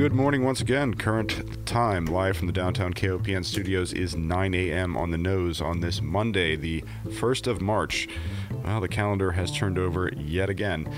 good 0.00 0.14
morning 0.14 0.42
once 0.42 0.62
again. 0.62 0.94
Current 0.94 1.66
time, 1.66 2.06
live 2.06 2.34
from 2.34 2.46
the 2.46 2.54
downtown 2.54 2.94
KOPN 2.94 3.44
studios, 3.44 3.92
is 3.92 4.16
9 4.16 4.54
a.m. 4.54 4.96
on 4.96 5.10
the 5.10 5.18
nose 5.18 5.60
on 5.60 5.80
this 5.80 6.00
Monday, 6.00 6.56
the 6.56 6.82
1st 7.04 7.46
of 7.46 7.60
March. 7.60 8.08
Well, 8.64 8.80
the 8.80 8.88
calendar 8.88 9.32
has 9.32 9.54
turned 9.54 9.78
over 9.78 10.10
yet 10.16 10.48
again. 10.48 10.90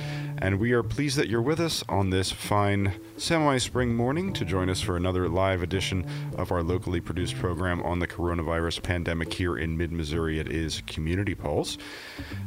And 0.42 0.58
we 0.58 0.72
are 0.72 0.82
pleased 0.82 1.16
that 1.18 1.28
you're 1.28 1.40
with 1.40 1.60
us 1.60 1.84
on 1.88 2.10
this 2.10 2.32
fine 2.32 2.94
semi 3.16 3.58
spring 3.58 3.94
morning 3.94 4.32
to 4.32 4.44
join 4.44 4.68
us 4.70 4.80
for 4.80 4.96
another 4.96 5.28
live 5.28 5.62
edition 5.62 6.04
of 6.36 6.50
our 6.50 6.64
locally 6.64 7.00
produced 7.00 7.36
program 7.36 7.80
on 7.84 8.00
the 8.00 8.08
coronavirus 8.08 8.82
pandemic 8.82 9.32
here 9.32 9.56
in 9.56 9.76
mid 9.76 9.92
Missouri. 9.92 10.40
It 10.40 10.50
is 10.50 10.82
Community 10.88 11.36
Pulse. 11.36 11.78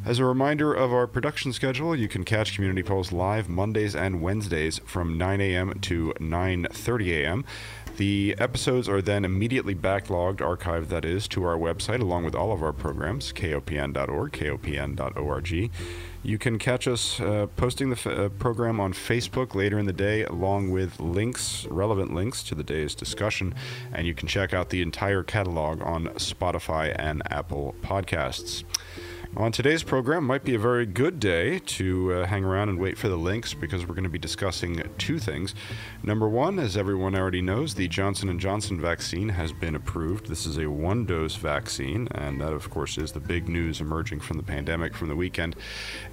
As 0.03 0.19
a 0.19 0.25
reminder 0.25 0.73
of 0.73 0.91
our 0.91 1.07
production 1.07 1.53
schedule, 1.53 1.95
you 1.95 2.09
can 2.09 2.25
catch 2.25 2.53
Community 2.55 2.83
Pulse 2.83 3.13
live 3.13 3.47
Mondays 3.47 3.95
and 3.95 4.21
Wednesdays 4.21 4.81
from 4.83 5.17
9 5.17 5.39
a.m. 5.39 5.79
to 5.79 6.13
9:30 6.19 7.07
a.m. 7.21 7.45
The 7.97 8.35
episodes 8.39 8.89
are 8.89 9.01
then 9.01 9.23
immediately 9.23 9.73
backlogged, 9.73 10.37
archived 10.37 10.89
that 10.89 11.05
is, 11.05 11.29
to 11.29 11.45
our 11.45 11.55
website 11.55 12.01
along 12.01 12.25
with 12.25 12.35
all 12.35 12.51
of 12.51 12.61
our 12.61 12.73
programs, 12.73 13.31
kopn.org, 13.31 14.33
kopn.org. 14.33 15.71
You 16.21 16.37
can 16.37 16.59
catch 16.59 16.87
us 16.89 17.21
uh, 17.21 17.47
posting 17.55 17.91
the 17.91 17.95
f- 17.95 18.07
uh, 18.07 18.29
program 18.29 18.81
on 18.81 18.91
Facebook 18.91 19.55
later 19.55 19.79
in 19.79 19.85
the 19.85 19.93
day, 19.93 20.23
along 20.25 20.71
with 20.71 20.99
links, 20.99 21.65
relevant 21.67 22.13
links 22.13 22.43
to 22.43 22.55
the 22.55 22.63
day's 22.63 22.95
discussion. 22.95 23.55
And 23.93 24.07
you 24.07 24.13
can 24.13 24.27
check 24.27 24.53
out 24.53 24.71
the 24.71 24.81
entire 24.81 25.23
catalog 25.23 25.81
on 25.81 26.07
Spotify 26.15 26.93
and 26.97 27.21
Apple 27.31 27.75
Podcasts. 27.81 28.65
On 29.37 29.51
today's 29.51 29.83
program, 29.83 30.23
might 30.23 30.45
be 30.45 30.55
a 30.55 30.59
very 30.59 30.85
good 30.85 31.19
day 31.19 31.59
to 31.59 32.13
uh, 32.13 32.25
hang 32.25 32.45
around 32.45 32.69
and 32.69 32.79
wait 32.79 32.97
for 32.97 33.09
the 33.09 33.17
links 33.17 33.53
because 33.53 33.85
we're 33.85 33.93
going 33.93 34.05
to 34.05 34.09
be 34.09 34.17
discussing 34.17 34.81
two 34.97 35.19
things. 35.19 35.53
Number 36.03 36.29
one, 36.29 36.57
as 36.57 36.77
everyone 36.77 37.15
already 37.15 37.41
knows, 37.41 37.75
the 37.75 37.89
Johnson 37.89 38.39
& 38.39 38.39
Johnson 38.39 38.79
vaccine 38.79 39.27
has 39.27 39.51
been 39.51 39.75
approved. 39.75 40.27
This 40.27 40.45
is 40.45 40.57
a 40.57 40.67
one-dose 40.69 41.35
vaccine, 41.35 42.07
and 42.11 42.39
that, 42.39 42.53
of 42.53 42.69
course, 42.69 42.97
is 42.97 43.11
the 43.11 43.19
big 43.19 43.49
news 43.49 43.81
emerging 43.81 44.21
from 44.21 44.37
the 44.37 44.43
pandemic 44.43 44.95
from 44.95 45.09
the 45.09 45.17
weekend. 45.17 45.57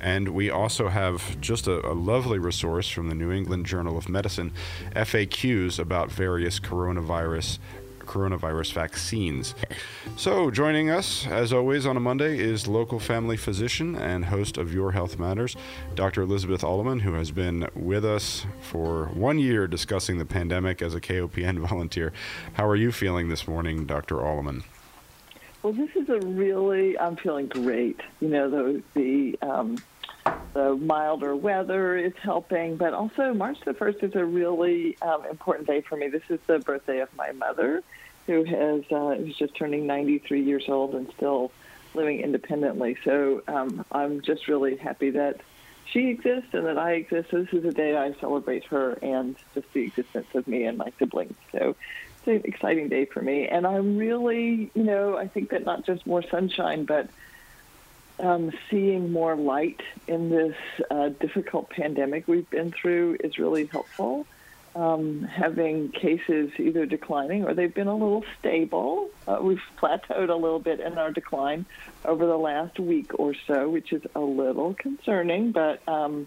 And 0.00 0.30
we 0.30 0.50
also 0.50 0.88
have 0.88 1.40
just 1.40 1.68
a, 1.68 1.86
a 1.88 1.94
lovely 1.94 2.40
resource 2.40 2.88
from 2.88 3.08
the 3.08 3.14
New 3.14 3.30
England 3.30 3.66
Journal 3.66 3.96
of 3.96 4.08
Medicine, 4.08 4.52
FAQs 4.96 5.78
about 5.78 6.10
various 6.10 6.58
coronavirus 6.58 7.60
coronavirus 8.06 8.72
vaccines. 8.72 9.54
So, 10.16 10.50
joining 10.50 10.90
us, 10.90 11.26
as 11.26 11.52
always, 11.52 11.86
on 11.86 11.96
a 11.96 12.00
Monday 12.00 12.38
is 12.38 12.68
local 12.68 12.98
family 12.98 13.36
physician 13.36 13.96
and 13.96 14.24
host 14.24 14.58
of 14.58 14.72
Your 14.72 14.92
Health 14.92 15.18
Matters, 15.18 15.56
Dr. 15.94 16.22
Elizabeth 16.22 16.62
Allemann, 16.62 17.00
who 17.00 17.14
has 17.14 17.30
been 17.30 17.68
with 17.74 18.04
us 18.04 18.46
for 18.60 19.06
one 19.14 19.38
year 19.38 19.66
discussing 19.66 20.18
the 20.18 20.24
pandemic 20.24 20.82
as 20.82 20.94
a 20.94 21.00
KOPN 21.00 21.58
volunteer. 21.68 22.12
How 22.54 22.66
are 22.66 22.76
you 22.76 22.92
feeling 22.92 23.28
this 23.28 23.46
morning, 23.48 23.86
Dr. 23.86 24.16
Allemann? 24.16 24.64
Well, 25.62 25.72
this 25.72 25.90
is 25.94 26.08
a 26.08 26.18
really, 26.26 26.98
I'm 26.98 27.16
feeling 27.16 27.46
great. 27.46 28.00
You 28.20 28.28
know, 28.28 28.50
the, 28.50 28.82
the, 28.94 29.38
um, 29.42 29.78
the 30.54 30.76
milder 30.76 31.34
weather 31.34 31.96
is 31.96 32.12
helping, 32.22 32.76
but 32.76 32.92
also 32.92 33.32
March 33.32 33.58
the 33.64 33.72
1st 33.72 34.02
is 34.02 34.14
a 34.14 34.24
really 34.24 34.96
um, 35.00 35.24
important 35.26 35.66
day 35.66 35.80
for 35.80 35.96
me. 35.96 36.08
This 36.08 36.22
is 36.28 36.40
the 36.46 36.58
birthday 36.58 37.00
of 37.00 37.08
my 37.16 37.32
mother, 37.32 37.82
who 38.26 38.44
has 38.44 38.82
uh, 38.90 39.14
who's 39.14 39.36
just 39.36 39.54
turning 39.56 39.86
93 39.86 40.42
years 40.42 40.64
old 40.68 40.94
and 40.94 41.10
still 41.16 41.50
living 41.94 42.20
independently. 42.20 42.96
So 43.04 43.42
um, 43.48 43.84
I'm 43.92 44.20
just 44.20 44.48
really 44.48 44.76
happy 44.76 45.10
that 45.10 45.40
she 45.86 46.08
exists 46.08 46.50
and 46.52 46.66
that 46.66 46.78
I 46.78 46.92
exist. 46.92 47.30
So 47.30 47.42
this 47.42 47.52
is 47.52 47.64
a 47.64 47.72
day 47.72 47.96
I 47.96 48.14
celebrate 48.20 48.64
her 48.66 48.92
and 49.02 49.36
just 49.54 49.72
the 49.72 49.82
existence 49.82 50.28
of 50.34 50.46
me 50.46 50.64
and 50.64 50.78
my 50.78 50.92
siblings. 50.98 51.34
So 51.50 51.76
it's 52.18 52.26
an 52.26 52.50
exciting 52.50 52.88
day 52.88 53.04
for 53.04 53.20
me. 53.20 53.48
And 53.48 53.66
I'm 53.66 53.96
really, 53.96 54.70
you 54.74 54.84
know, 54.84 55.16
I 55.16 55.28
think 55.28 55.50
that 55.50 55.64
not 55.64 55.84
just 55.84 56.06
more 56.06 56.22
sunshine, 56.22 56.84
but 56.84 57.08
um, 58.22 58.52
seeing 58.70 59.12
more 59.12 59.34
light 59.36 59.80
in 60.06 60.30
this 60.30 60.56
uh, 60.90 61.08
difficult 61.08 61.68
pandemic 61.70 62.28
we've 62.28 62.48
been 62.48 62.72
through 62.72 63.18
is 63.22 63.36
really 63.38 63.66
helpful. 63.66 64.26
Um, 64.74 65.22
having 65.24 65.90
cases 65.90 66.50
either 66.58 66.86
declining 66.86 67.44
or 67.44 67.52
they've 67.52 67.74
been 67.74 67.88
a 67.88 67.94
little 67.94 68.24
stable. 68.38 69.10
Uh, 69.28 69.38
we've 69.42 69.60
plateaued 69.76 70.30
a 70.30 70.34
little 70.34 70.60
bit 70.60 70.80
in 70.80 70.96
our 70.96 71.10
decline 71.10 71.66
over 72.06 72.24
the 72.24 72.38
last 72.38 72.78
week 72.78 73.10
or 73.18 73.34
so, 73.46 73.68
which 73.68 73.92
is 73.92 74.02
a 74.14 74.20
little 74.20 74.72
concerning, 74.72 75.52
but 75.52 75.86
um, 75.86 76.26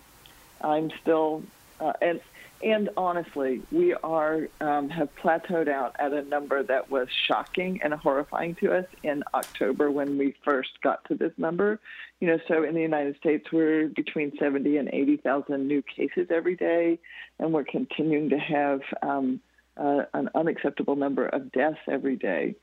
I'm 0.62 0.92
still, 1.02 1.42
uh, 1.80 1.94
and 2.02 2.20
and 2.66 2.90
honestly, 2.98 3.62
we 3.72 3.94
are 3.94 4.48
um, 4.60 4.90
have 4.90 5.10
plateaued 5.24 5.70
out 5.70 5.96
at 6.00 6.12
a 6.14 6.24
number 6.24 6.64
that 6.64 6.90
was 6.90 7.08
shocking 7.28 7.80
and 7.84 7.94
horrifying 7.94 8.56
to 8.56 8.74
us 8.74 8.86
in 9.04 9.24
October 9.36 9.92
when 9.92 10.18
we 10.18 10.36
first 10.44 10.72
got 10.82 11.06
to 11.06 11.14
this 11.14 11.32
number. 11.38 11.80
You 12.20 12.28
know, 12.28 12.40
so 12.48 12.64
in 12.64 12.74
the 12.74 12.82
United 12.82 13.18
States, 13.18 13.46
we're 13.54 13.90
between 13.90 14.32
70 14.40 14.78
and 14.78 14.90
80,000 14.92 15.68
new 15.68 15.84
cases 15.84 16.28
every 16.32 16.56
day, 16.56 16.98
and 17.38 17.54
we're 17.54 17.66
continuing 17.66 18.30
to 18.32 18.40
have 18.40 18.82
um, 19.04 19.40
uh, 19.78 20.06
an 20.16 20.30
unacceptable 20.34 20.96
number 20.96 21.28
of 21.28 21.52
deaths 21.52 21.78
every 21.88 22.16
day. 22.16 22.56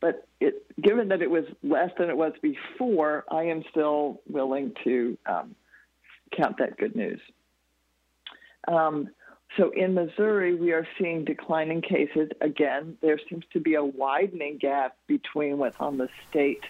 But 0.00 0.28
it, 0.40 0.64
given 0.80 1.08
that 1.08 1.22
it 1.22 1.30
was 1.30 1.44
less 1.64 1.90
than 1.98 2.08
it 2.08 2.16
was 2.16 2.34
before, 2.40 3.24
I 3.28 3.46
am 3.46 3.64
still 3.68 4.20
willing 4.28 4.74
to 4.84 5.18
um, 5.26 5.56
count 6.36 6.58
that 6.58 6.78
good 6.78 6.94
news. 6.94 7.20
Um, 8.68 9.08
so 9.56 9.70
in 9.70 9.94
Missouri, 9.94 10.54
we 10.54 10.72
are 10.72 10.86
seeing 10.98 11.24
declining 11.24 11.82
cases. 11.82 12.30
Again, 12.40 12.96
there 13.00 13.18
seems 13.28 13.44
to 13.52 13.60
be 13.60 13.74
a 13.74 13.84
widening 13.84 14.58
gap 14.58 14.96
between 15.06 15.58
what's 15.58 15.78
on 15.80 15.98
the 15.98 16.08
state 16.28 16.62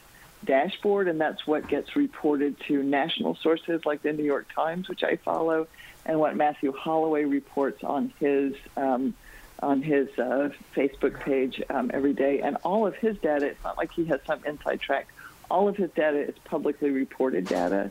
dashboard, 0.44 1.06
and 1.08 1.20
that's 1.20 1.46
what 1.46 1.68
gets 1.68 1.94
reported 1.94 2.58
to 2.68 2.82
national 2.82 3.34
sources 3.36 3.84
like 3.84 4.02
the 4.02 4.12
New 4.12 4.24
York 4.24 4.46
Times, 4.54 4.88
which 4.88 5.04
I 5.04 5.16
follow, 5.16 5.68
and 6.06 6.18
what 6.18 6.36
Matthew 6.36 6.72
Holloway 6.72 7.24
reports 7.24 7.84
on 7.84 8.12
his 8.18 8.54
um, 8.76 9.14
on 9.62 9.82
his 9.82 10.08
uh, 10.18 10.48
Facebook 10.74 11.20
page 11.20 11.62
um, 11.68 11.90
every 11.92 12.14
day. 12.14 12.40
And 12.40 12.56
all 12.64 12.86
of 12.86 12.96
his 12.96 13.18
data, 13.18 13.46
it's 13.46 13.62
not 13.62 13.76
like 13.76 13.92
he 13.92 14.06
has 14.06 14.20
some 14.26 14.42
inside 14.46 14.80
track. 14.80 15.08
All 15.50 15.68
of 15.68 15.76
his 15.76 15.90
data 15.90 16.18
is 16.20 16.34
publicly 16.44 16.90
reported 16.90 17.44
data 17.44 17.90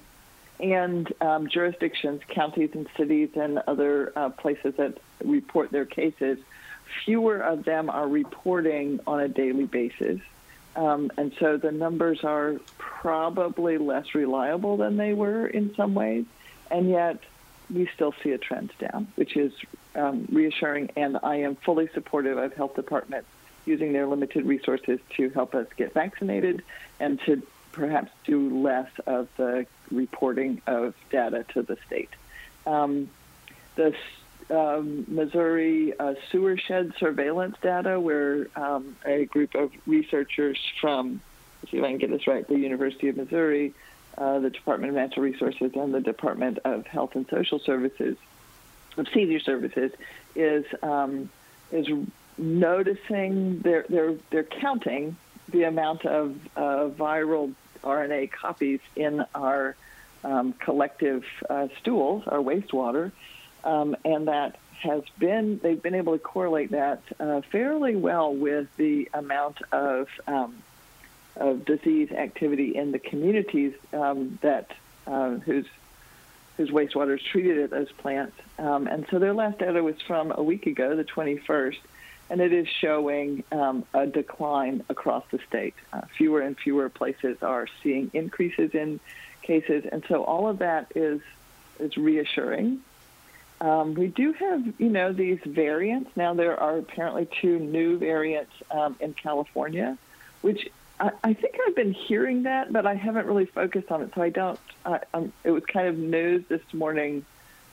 and 0.60 1.12
um, 1.22 1.48
jurisdictions, 1.48 2.22
counties 2.28 2.72
and 2.74 2.88
cities 2.98 3.30
and 3.36 3.60
other 3.68 4.12
uh, 4.16 4.30
places 4.30 4.76
that 4.78 4.98
report 5.24 5.72
their 5.72 5.86
cases, 5.86 6.38
fewer 7.06 7.40
of 7.40 7.64
them 7.66 7.90
are 7.90 8.08
reporting 8.08 9.00
on 9.08 9.20
a 9.20 9.28
daily 9.28 9.66
basis. 9.66 10.20
Um, 10.76 11.12
and 11.18 11.34
so 11.40 11.58
the 11.58 11.72
numbers 11.72 12.24
are 12.24 12.60
probably 12.78 13.78
less 13.78 14.14
reliable 14.14 14.78
than 14.78 14.98
they 14.98 15.14
were 15.14 15.48
in 15.48 15.74
some 15.76 15.94
ways, 15.96 16.26
and 16.70 16.90
yet 16.90 17.20
we 17.74 17.90
still 17.94 18.14
see 18.24 18.32
a 18.32 18.38
trend 18.38 18.72
down, 18.80 19.08
which 19.16 19.36
is 19.36 19.54
um, 19.96 20.28
reassuring. 20.32 20.92
And 20.96 21.18
I 21.24 21.38
am 21.38 21.56
fully 21.56 21.90
supportive 21.94 22.38
of 22.38 22.54
health 22.54 22.76
departments 22.76 23.28
using 23.66 23.94
their 23.94 24.08
limited 24.08 24.46
resources 24.46 25.00
to 25.18 25.30
help 25.30 25.54
us 25.54 25.68
get 25.78 25.94
vaccinated 25.94 26.64
and 27.00 27.20
to 27.26 27.42
perhaps 27.72 28.12
do 28.26 28.62
less 28.62 28.90
of 29.06 29.28
the 29.38 29.66
reporting 29.92 30.62
of 30.68 30.94
data 31.10 31.46
to 31.54 31.62
the 31.62 31.78
state. 31.88 32.10
Um, 32.66 33.10
the 33.76 33.94
um, 34.50 35.06
Missouri 35.08 35.94
uh, 35.98 36.16
sewer 36.32 36.58
shed 36.58 36.94
surveillance 37.00 37.56
data, 37.62 38.00
where 38.00 38.48
um, 38.56 38.98
a 39.06 39.26
group 39.26 39.56
of 39.56 39.72
researchers 39.86 40.58
from, 40.82 41.22
see 41.70 41.78
if 41.78 41.84
I 41.84 41.90
can 41.90 41.98
get 41.98 42.10
this 42.10 42.28
right, 42.28 42.48
the 42.48 42.58
University 42.58 43.10
of 43.10 43.18
Missouri, 43.18 43.74
uh, 44.18 44.40
the 44.40 44.50
Department 44.50 44.90
of 44.92 44.96
Natural 44.96 45.24
Resources, 45.24 45.72
and 45.76 45.94
the 45.94 46.02
Department 46.02 46.60
of 46.66 46.88
Health 46.88 47.16
and 47.16 47.28
Social 47.30 47.60
Services, 47.60 48.18
of 48.98 49.08
Senior 49.14 49.40
Services, 49.40 49.92
is 50.36 50.66
um, 50.82 51.30
is 51.72 51.88
noticing 52.38 53.60
they're 53.60 53.86
they're 53.88 54.16
they're 54.32 54.44
counting 54.44 55.16
the 55.52 55.64
amount 55.64 56.06
of 56.06 56.36
uh, 56.56 56.90
viral 56.90 57.54
RNA 57.84 58.32
copies 58.32 58.80
in 58.96 59.26
our 59.36 59.76
um, 60.24 60.54
collective 60.54 61.24
uh, 61.50 61.68
stools, 61.80 62.24
our 62.28 62.40
wastewater, 62.40 63.12
um, 63.64 63.96
and 64.04 64.28
that 64.28 64.58
has 64.82 65.04
been 65.18 65.60
they've 65.62 65.82
been 65.82 65.96
able 65.96 66.14
to 66.14 66.20
correlate 66.20 66.72
that 66.72 67.02
uh, 67.20 67.42
fairly 67.52 67.96
well 67.96 68.34
with 68.34 68.68
the 68.78 69.10
amount 69.14 69.62
of 69.72 70.08
um, 70.28 70.56
of 71.36 71.66
disease 71.66 72.12
activity 72.12 72.76
in 72.76 72.92
the 72.92 73.00
communities 73.00 73.74
um, 73.94 74.40
that 74.42 74.72
uh, 75.08 75.32
whose 75.32 75.66
whose 76.58 76.70
wastewater 76.72 77.16
is 77.16 77.24
treated 77.24 77.60
at 77.60 77.70
those 77.70 77.92
plants. 77.94 78.36
Um, 78.58 78.88
and 78.88 79.06
so 79.10 79.18
their 79.18 79.34
last 79.34 79.60
data 79.60 79.82
was 79.82 79.96
from 80.02 80.34
a 80.36 80.44
week 80.44 80.68
ago, 80.68 80.94
the 80.98 81.06
21st, 81.06 81.78
and 82.30 82.42
it 82.42 82.54
is 82.54 82.68
showing 82.68 83.44
um, 83.52 83.86
a 83.94 84.06
decline 84.06 84.84
across 84.90 85.24
the 85.32 85.40
state. 85.48 85.74
Uh, 85.92 86.02
fewer 86.18 86.42
and 86.42 86.58
fewer 86.58 86.90
places 86.90 87.38
are 87.42 87.68
seeing 87.82 88.12
increases 88.14 88.72
in 88.74 89.00
cases, 89.42 89.84
and 89.92 90.04
so 90.08 90.24
all 90.24 90.48
of 90.48 90.60
that 90.60 90.92
is 90.96 91.22
is 91.80 91.96
reassuring. 91.98 92.82
um, 93.62 93.94
we 93.94 94.08
do 94.08 94.34
have, 94.34 94.66
you 94.78 94.90
know, 94.90 95.12
these 95.12 95.40
variants. 95.46 96.10
Now 96.16 96.34
there 96.34 96.58
are 96.60 96.78
apparently 96.78 97.28
two 97.42 97.60
new 97.60 97.98
variants 97.98 98.52
um, 98.72 98.96
in 99.00 99.14
California, 99.14 99.98
which 100.42 100.70
I, 101.00 101.12
I, 101.24 101.34
think 101.34 101.56
I've 101.66 101.76
been 101.76 101.94
hearing 101.94 102.44
that, 102.44 102.72
but 102.72 102.86
I 102.86 102.96
haven't 102.96 103.26
really 103.26 103.46
focused 103.46 103.92
on 103.92 104.02
it. 104.02 104.12
So 104.16 104.22
I 104.22 104.30
don't. 104.30 104.60
I, 104.86 105.00
it 105.44 105.52
was 105.52 105.64
kind 105.66 105.88
of 105.88 105.98
news 105.98 106.44
this 106.48 106.62
morning 106.74 107.26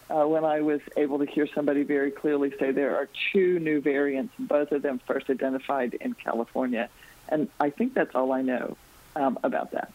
uh, 0.09 0.25
when 0.27 0.45
I 0.45 0.61
was 0.61 0.81
able 0.97 1.19
to 1.19 1.27
hear 1.27 1.47
somebody 1.55 1.83
very 1.83 2.11
clearly 2.11 2.53
say 2.59 2.71
there 2.71 2.97
are 2.97 3.09
two 3.33 3.59
new 3.59 3.81
variants, 3.81 4.35
both 4.39 4.73
of 4.73 4.83
them 4.83 5.01
first 5.07 5.29
identified 5.31 5.95
in 5.95 6.15
California, 6.15 6.89
and 7.29 7.49
I 7.59 7.71
think 7.71 7.95
that's 7.95 8.15
all 8.15 8.33
I 8.33 8.43
know 8.43 8.77
um, 9.17 9.39
about 9.43 9.73
that. 9.73 9.93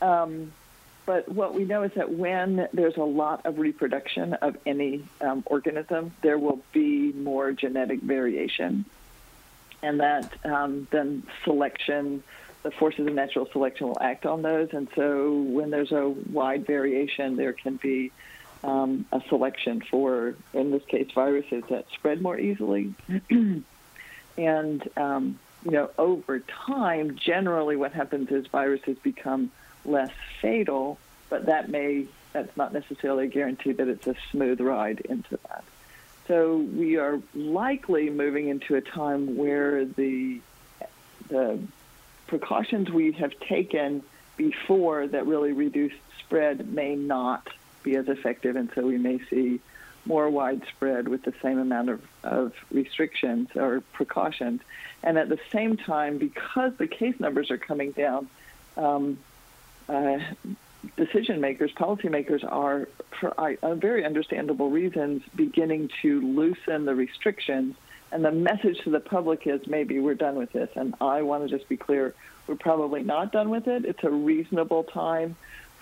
Um, 0.00 0.52
but 1.04 1.28
what 1.28 1.54
we 1.54 1.64
know 1.64 1.82
is 1.82 1.92
that 1.94 2.12
when 2.12 2.68
there's 2.72 2.96
a 2.96 3.02
lot 3.02 3.44
of 3.44 3.58
reproduction 3.58 4.34
of 4.34 4.56
any 4.64 5.04
um, 5.20 5.42
organism, 5.46 6.12
there 6.22 6.38
will 6.38 6.60
be 6.72 7.12
more 7.12 7.52
genetic 7.52 8.00
variation. 8.00 8.84
And 9.82 9.98
that 9.98 10.32
um, 10.44 10.86
then 10.92 11.24
selection, 11.42 12.22
the 12.62 12.70
forces 12.70 13.06
of 13.08 13.14
natural 13.14 13.48
selection 13.50 13.88
will 13.88 14.00
act 14.00 14.26
on 14.26 14.42
those. 14.42 14.68
And 14.72 14.88
so 14.94 15.32
when 15.32 15.70
there's 15.70 15.90
a 15.90 16.08
wide 16.08 16.66
variation, 16.66 17.34
there 17.36 17.52
can 17.52 17.76
be 17.76 18.12
um, 18.64 19.04
a 19.12 19.20
selection 19.28 19.80
for, 19.80 20.34
in 20.52 20.70
this 20.70 20.84
case, 20.84 21.10
viruses 21.14 21.64
that 21.70 21.86
spread 21.94 22.22
more 22.22 22.38
easily. 22.38 22.94
and, 24.38 24.88
um, 24.96 25.38
you 25.64 25.70
know, 25.70 25.90
over 25.98 26.40
time, 26.40 27.16
generally 27.16 27.76
what 27.76 27.92
happens 27.92 28.30
is 28.30 28.46
viruses 28.46 28.96
become 29.02 29.50
less 29.84 30.12
fatal, 30.40 30.98
but 31.28 31.46
that 31.46 31.68
may 31.68 32.06
that's 32.32 32.56
not 32.56 32.72
necessarily 32.72 33.24
a 33.24 33.28
guarantee 33.28 33.72
that 33.72 33.88
it's 33.88 34.06
a 34.06 34.14
smooth 34.30 34.60
ride 34.60 35.00
into 35.00 35.38
that. 35.48 35.64
So 36.28 36.56
we 36.56 36.96
are 36.96 37.20
likely 37.34 38.08
moving 38.10 38.48
into 38.48 38.76
a 38.76 38.80
time 38.80 39.36
where 39.36 39.84
the 39.84 40.40
the 41.28 41.58
precautions 42.26 42.90
we 42.90 43.12
have 43.12 43.38
taken 43.40 44.02
before 44.36 45.06
that 45.06 45.26
really 45.26 45.52
reduced 45.52 45.96
spread 46.20 46.72
may 46.72 46.94
not 46.94 47.48
be 47.82 47.96
as 47.96 48.08
effective, 48.08 48.56
and 48.56 48.70
so 48.74 48.82
we 48.86 48.98
may 48.98 49.20
see 49.30 49.60
more 50.04 50.28
widespread 50.28 51.08
with 51.08 51.22
the 51.22 51.32
same 51.42 51.58
amount 51.58 51.88
of, 51.88 52.02
of 52.24 52.52
restrictions 52.70 53.48
or 53.54 53.80
precautions. 53.92 54.60
And 55.02 55.18
at 55.18 55.28
the 55.28 55.38
same 55.50 55.76
time, 55.76 56.18
because 56.18 56.72
the 56.76 56.86
case 56.86 57.18
numbers 57.20 57.50
are 57.50 57.58
coming 57.58 57.92
down, 57.92 58.28
um, 58.76 59.18
uh, 59.88 60.18
decision 60.96 61.40
makers, 61.40 61.72
policymakers 61.72 62.44
are, 62.50 62.88
for 63.20 63.30
uh, 63.30 63.74
very 63.74 64.04
understandable 64.04 64.70
reasons, 64.70 65.22
beginning 65.34 65.90
to 66.02 66.20
loosen 66.20 66.84
the 66.84 66.94
restrictions. 66.94 67.76
And 68.10 68.24
the 68.24 68.32
message 68.32 68.78
to 68.80 68.90
the 68.90 69.00
public 69.00 69.46
is 69.46 69.66
maybe 69.66 69.98
we're 70.00 70.14
done 70.14 70.36
with 70.36 70.52
this. 70.52 70.70
And 70.74 70.94
I 71.00 71.22
want 71.22 71.48
to 71.48 71.56
just 71.56 71.68
be 71.68 71.76
clear 71.76 72.14
we're 72.46 72.56
probably 72.56 73.02
not 73.02 73.32
done 73.32 73.50
with 73.50 73.68
it. 73.68 73.84
It's 73.84 74.02
a 74.02 74.10
reasonable 74.10 74.84
time 74.84 75.36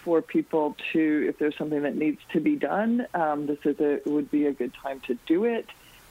for 0.05 0.23
people 0.23 0.76
to, 0.93 1.26
if 1.29 1.38
there's 1.38 1.56
something 1.56 1.82
that 1.82 1.97
needs 1.97 2.20
to 2.32 2.41
be 2.41 2.56
done, 2.56 3.06
um, 3.14 3.47
this 3.47 3.58
is 3.64 3.79
a, 3.81 4.00
would 4.06 4.31
be 4.31 4.47
a 4.47 4.52
good 4.52 4.73
time 4.75 5.00
to 5.00 5.14
do 5.26 5.44
it. 5.44 5.67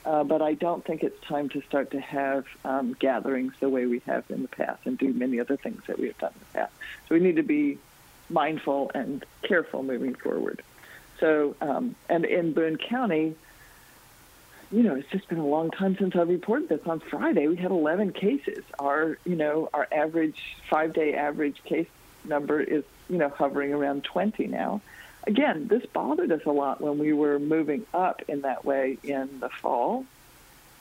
Uh, 0.06 0.24
but 0.24 0.42
I 0.42 0.54
don't 0.54 0.84
think 0.86 1.04
it's 1.04 1.20
time 1.22 1.50
to 1.50 1.62
start 1.62 1.92
to 1.92 2.00
have 2.00 2.46
um, 2.64 2.96
gatherings 3.00 3.54
the 3.60 3.70
way 3.70 3.86
we 3.86 4.00
have 4.06 4.24
in 4.30 4.42
the 4.42 4.48
past 4.48 4.86
and 4.86 4.98
do 4.98 5.14
many 5.14 5.40
other 5.40 5.58
things 5.58 5.82
that 5.88 6.00
we 6.00 6.08
have 6.08 6.18
done 6.18 6.32
in 6.34 6.40
the 6.40 6.60
past. 6.60 6.74
So 7.08 7.16
we 7.16 7.22
need 7.22 7.36
to 7.36 7.44
be 7.44 7.80
mindful 8.30 8.92
and 8.96 9.26
careful 9.44 9.84
moving 9.84 10.16
forward. 10.16 10.64
So, 11.20 11.56
um, 11.60 11.96
and 12.08 12.24
in 12.24 12.54
Boone 12.54 12.78
County, 12.78 13.36
you 14.72 14.84
know, 14.84 14.96
it's 14.96 15.10
just 15.10 15.28
been 15.28 15.40
a 15.40 15.46
long 15.46 15.72
time 15.72 15.98
since 15.98 16.16
I 16.16 16.22
reported 16.22 16.70
this. 16.70 16.82
On 16.86 17.00
Friday, 17.00 17.48
we 17.48 17.58
had 17.58 17.72
11 17.72 18.14
cases. 18.14 18.64
Our, 18.78 19.18
you 19.26 19.36
know, 19.36 19.70
our 19.74 19.88
average 19.92 20.40
five-day 20.70 21.16
average 21.16 21.62
case 21.64 21.88
number 22.30 22.62
is, 22.62 22.84
you 23.10 23.18
know, 23.18 23.30
hovering 23.30 23.74
around 23.74 24.04
20 24.04 24.48
now. 24.48 24.82
Again, 25.28 25.68
this 25.68 25.86
bothered 25.88 26.32
us 26.32 26.42
a 26.46 26.52
lot 26.52 26.82
when 26.82 26.98
we 26.98 27.14
were 27.14 27.40
moving 27.40 27.86
up 27.94 28.22
in 28.28 28.42
that 28.42 28.64
way 28.64 28.98
in 29.04 29.40
the 29.40 29.50
fall, 29.50 30.06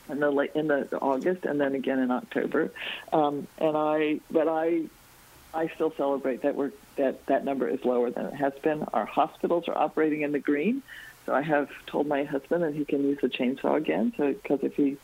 in 0.09 0.21
the 0.21 0.31
late 0.31 0.53
in 0.55 0.69
the, 0.69 0.97
August, 0.99 1.45
and 1.45 1.61
then 1.61 1.75
again 1.75 1.99
in 1.99 2.11
October. 2.11 2.71
Um, 3.13 3.49
and 3.59 3.77
I, 3.77 4.21
but 4.31 4.49
I 4.49 4.85
I 5.53 5.69
still 5.75 5.93
celebrate 5.97 6.43
that 6.43 6.55
we're 6.55 6.73
that 6.97 7.27
that 7.27 7.45
number 7.45 7.69
is 7.69 7.85
lower 7.85 8.11
than 8.11 8.27
it 8.27 8.35
has 8.35 8.53
been. 8.63 8.85
Our 8.93 9.07
hospitals 9.07 9.69
are 9.69 9.77
operating 9.77 10.23
in 10.23 10.33
the 10.33 10.39
green, 10.39 10.83
so 11.27 11.35
I 11.35 11.43
have 11.43 11.69
told 11.87 12.07
my 12.07 12.25
husband 12.25 12.63
that 12.63 12.75
he 12.75 12.85
can 12.85 13.03
use 13.03 13.19
the 13.21 13.29
chainsaw 13.29 13.77
again. 13.77 14.13
So 14.17 14.33
because 14.33 14.61
if 14.63 14.77
he 14.77 14.97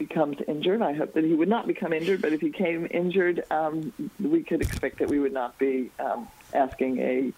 becomes 0.00 0.38
injured, 0.48 0.82
I 0.82 0.94
hope 0.94 1.12
that 1.12 1.24
he 1.24 1.34
would 1.34 1.48
not 1.48 1.66
become 1.68 1.92
injured. 1.92 2.22
But 2.22 2.32
if 2.32 2.40
he 2.40 2.50
came 2.50 2.88
injured, 2.90 3.44
um, 3.50 3.92
we 4.18 4.42
could 4.42 4.62
expect 4.62 4.98
that 4.98 5.08
we 5.08 5.20
would 5.20 5.32
not 5.32 5.58
be 5.58 5.92
um, 6.00 6.26
asking 6.52 6.98
a 6.98 7.32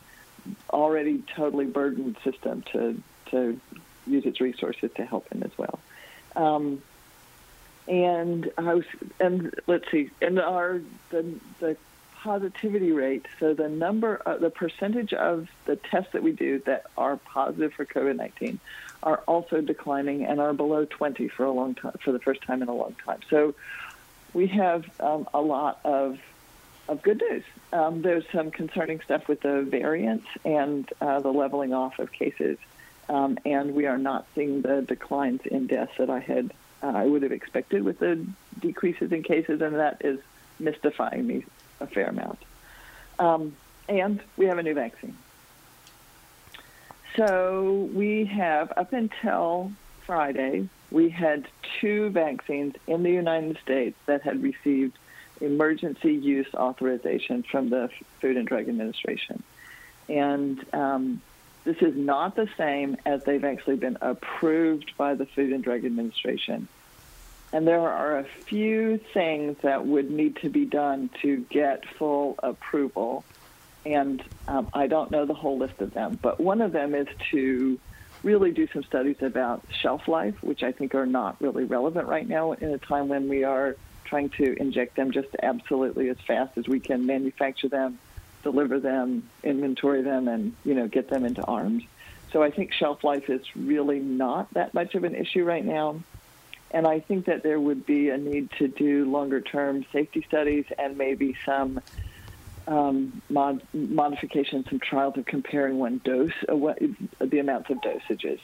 already 0.71 1.23
totally 1.37 1.67
burdened 1.67 2.17
system 2.25 2.63
to 2.73 3.03
to 3.31 3.61
use 4.07 4.25
its 4.25 4.41
resources 4.41 4.91
to 4.97 5.05
help 5.05 5.31
him 5.33 5.43
as 5.43 5.51
well. 5.59 5.79
Um, 6.37 6.83
and 7.89 8.51
I 8.57 8.75
was, 8.75 8.85
and 9.21 9.55
let's 9.67 9.91
see, 9.91 10.11
and 10.23 10.39
our 10.39 10.81
the 11.11 11.35
the 11.59 11.77
positivity 12.15 12.93
rate, 12.93 13.27
so 13.41 13.53
the 13.53 13.69
number, 13.69 14.23
uh, 14.25 14.37
the 14.37 14.51
percentage 14.51 15.13
of 15.13 15.49
the 15.65 15.75
tests 15.75 16.13
that 16.13 16.23
we 16.23 16.31
do 16.31 16.61
that 16.61 16.85
are 16.97 17.17
positive 17.17 17.73
for 17.75 17.85
COVID-19 17.85 18.61
are 19.03 19.23
also 19.27 19.61
declining 19.61 20.25
and 20.25 20.41
are 20.41 20.53
below 20.53 20.85
20 20.85 21.29
for 21.29 21.45
a 21.45 21.51
long 21.51 21.75
time, 21.75 21.97
for 22.03 22.13
the 22.13 22.19
first 22.19 22.43
time 22.43 22.63
in 22.63 22.69
a 22.69 22.75
long 22.75 22.95
time. 23.05 23.21
So 23.29 23.55
we 24.33 24.47
have 24.49 24.85
um, 25.01 25.29
a 25.35 25.41
lot 25.41 25.81
of 25.85 26.19
of 26.89 27.01
good 27.01 27.23
news. 27.31 27.45
Um, 27.73 28.03
there's 28.03 28.25
some 28.33 28.51
concerning 28.51 29.01
stuff 29.01 29.29
with 29.29 29.41
the 29.43 29.63
variants 29.63 30.27
and 30.45 30.91
uh, 31.01 31.21
the 31.21 31.33
leveling 31.33 31.73
off 31.73 32.01
of 32.01 32.11
cases, 32.11 32.59
um, 33.09 33.39
and 33.45 33.75
we 33.75 33.87
are 33.87 33.99
not 33.99 34.27
seeing 34.35 34.63
the 34.63 34.83
declines 34.83 35.43
in 35.45 35.69
deaths 35.69 35.93
that 35.99 36.11
I 36.11 36.19
had 36.19 36.53
uh, 36.83 36.89
I 36.89 37.05
would 37.05 37.23
have 37.23 37.33
expected 37.33 37.83
with 37.85 37.99
the 38.01 38.27
decreases 38.59 39.13
in 39.13 39.23
cases, 39.23 39.61
and 39.61 39.77
that 39.77 40.03
is 40.05 40.19
mystifying 40.59 41.27
me 41.27 41.45
a 41.81 41.87
fair 41.87 42.09
amount. 42.09 42.41
Um, 43.19 43.57
and 43.89 44.21
we 44.37 44.47
have 44.47 44.59
a 44.59 44.63
new 44.63 44.75
vaccine. 44.75 45.17
So 47.17 47.91
we 47.93 48.25
have, 48.27 48.73
up 48.77 48.93
until 48.93 49.73
Friday, 50.07 50.69
we 50.91 51.11
had 51.11 51.47
two 51.81 52.11
vaccines 52.11 52.75
in 52.87 53.03
the 53.03 53.11
United 53.11 53.59
States 53.63 53.97
that 54.07 54.23
had 54.23 54.43
received 54.43 54.99
emergency 55.41 56.15
use 56.15 56.47
authorization 56.55 57.43
from 57.43 57.71
the 57.71 57.91
Food 58.21 58.37
and 58.37 58.47
Drug 58.47 58.69
Administration. 58.69 59.43
And 60.09 60.65
um, 60.73 61.21
this 61.65 61.77
is 61.81 61.97
not 61.97 62.35
the 62.37 62.49
same 62.57 62.97
as 63.05 63.23
they've 63.25 63.45
actually 63.45 63.77
been 63.77 63.99
approved 64.01 64.93
by 64.97 65.15
the 65.15 65.27
Food 65.27 65.53
and 65.53 65.63
Drug 65.63 65.85
Administration. 65.85 66.69
And 67.53 67.67
there 67.67 67.81
are 67.81 68.19
a 68.19 68.25
few 68.47 68.99
things 69.13 69.59
that 69.63 69.87
would 69.87 70.11
need 70.11 70.37
to 70.37 70.49
be 70.49 70.65
done 70.65 71.11
to 71.21 71.45
get 71.51 71.85
full 71.99 72.37
approval. 72.43 73.25
And 73.85 74.23
um, 74.47 74.69
I 74.73 74.87
don't 74.87 75.11
know 75.11 75.27
the 75.27 75.35
whole 75.35 75.59
list 75.59 75.81
of 75.81 75.93
them, 75.93 76.19
but 76.21 76.41
one 76.41 76.61
of 76.61 76.73
them 76.73 76.95
is 76.95 77.09
to 77.31 77.79
really 78.23 78.53
do 78.53 78.69
some 78.73 78.85
studies 78.85 79.17
about 79.21 79.65
shelf 79.81 80.07
life, 80.07 80.41
which 80.43 80.63
I 80.63 80.73
think 80.73 80.95
are 80.95 81.07
not 81.07 81.37
really 81.41 81.65
relevant 81.65 82.07
right 82.07 82.29
now 82.29 82.53
in 82.53 82.73
a 82.73 82.79
time 82.79 83.09
when 83.09 83.29
we 83.29 83.45
are 83.45 83.77
trying 84.05 84.29
to 84.31 84.55
inject 84.61 84.97
them 84.97 85.11
just 85.11 85.29
absolutely 85.43 86.09
as 86.09 86.19
fast 86.27 86.57
as 86.59 86.69
we 86.69 86.79
can 86.79 87.07
manufacture 87.07 87.69
them, 87.69 87.99
deliver 88.43 88.79
them, 88.79 89.29
inventory 89.43 90.03
them, 90.03 90.29
and 90.29 90.55
you 90.65 90.75
know 90.75 90.87
get 90.87 91.09
them 91.09 91.25
into 91.25 91.43
arms. 91.45 91.83
So 92.33 92.43
I 92.43 92.51
think 92.51 92.73
shelf 92.73 93.05
life 93.05 93.29
is 93.29 93.43
really 93.57 94.01
not 94.01 94.53
that 94.55 94.75
much 94.75 94.95
of 94.95 95.05
an 95.05 95.15
issue 95.15 95.45
right 95.45 95.65
now. 95.65 96.01
And 96.71 96.87
I 96.87 97.01
think 97.01 97.27
that 97.27 97.43
there 97.43 97.61
would 97.61 97.85
be 97.85 98.09
a 98.09 98.17
need 98.17 98.51
to 98.59 98.69
do 98.69 99.05
longer 99.05 99.41
term 99.43 99.85
safety 99.93 100.25
studies 100.27 100.65
and 100.79 100.97
maybe 100.97 101.37
some 101.45 101.81
um, 102.67 103.23
mod- 103.29 103.63
modifications, 103.73 104.69
some 104.69 104.81
trials 104.81 105.17
of 105.17 105.27
comparing 105.27 105.79
one 105.79 106.01
dose, 106.05 106.33
uh, 106.51 106.57
what, 106.57 106.79
the 107.21 107.39
amounts 107.39 107.71
of 107.71 107.79
dosages. 107.81 108.41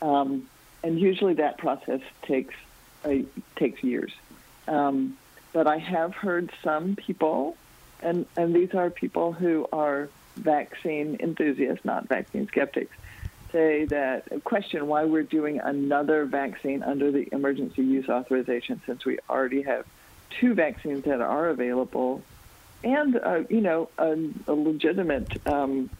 Um, 0.00 0.48
and 0.82 0.98
usually 0.98 1.34
that 1.34 1.58
process 1.58 2.00
takes 2.22 2.54
uh, 3.04 3.14
takes 3.56 3.82
years. 3.82 4.12
Um, 4.68 5.16
but 5.52 5.66
I 5.66 5.78
have 5.78 6.14
heard 6.14 6.50
some 6.62 6.96
people, 6.96 7.56
and, 8.00 8.26
and 8.36 8.54
these 8.54 8.74
are 8.74 8.90
people 8.90 9.32
who 9.32 9.66
are 9.72 10.08
vaccine 10.36 11.16
enthusiasts, 11.20 11.84
not 11.84 12.08
vaccine 12.08 12.48
skeptics, 12.48 12.94
say 13.50 13.84
that 13.86 14.44
question 14.44 14.86
why 14.86 15.04
we're 15.04 15.22
doing 15.22 15.60
another 15.60 16.24
vaccine 16.24 16.82
under 16.82 17.10
the 17.12 17.28
emergency 17.32 17.82
use 17.82 18.08
authorization 18.08 18.80
since 18.86 19.04
we 19.04 19.18
already 19.28 19.62
have 19.62 19.84
two 20.40 20.54
vaccines 20.54 21.04
that 21.04 21.20
are 21.20 21.50
available 21.50 22.22
and 22.84 23.16
uh, 23.16 23.42
you 23.48 23.60
know 23.60 23.88
a, 23.98 24.16
a 24.46 24.54
legitimate 24.54 25.30
um, 25.46 25.90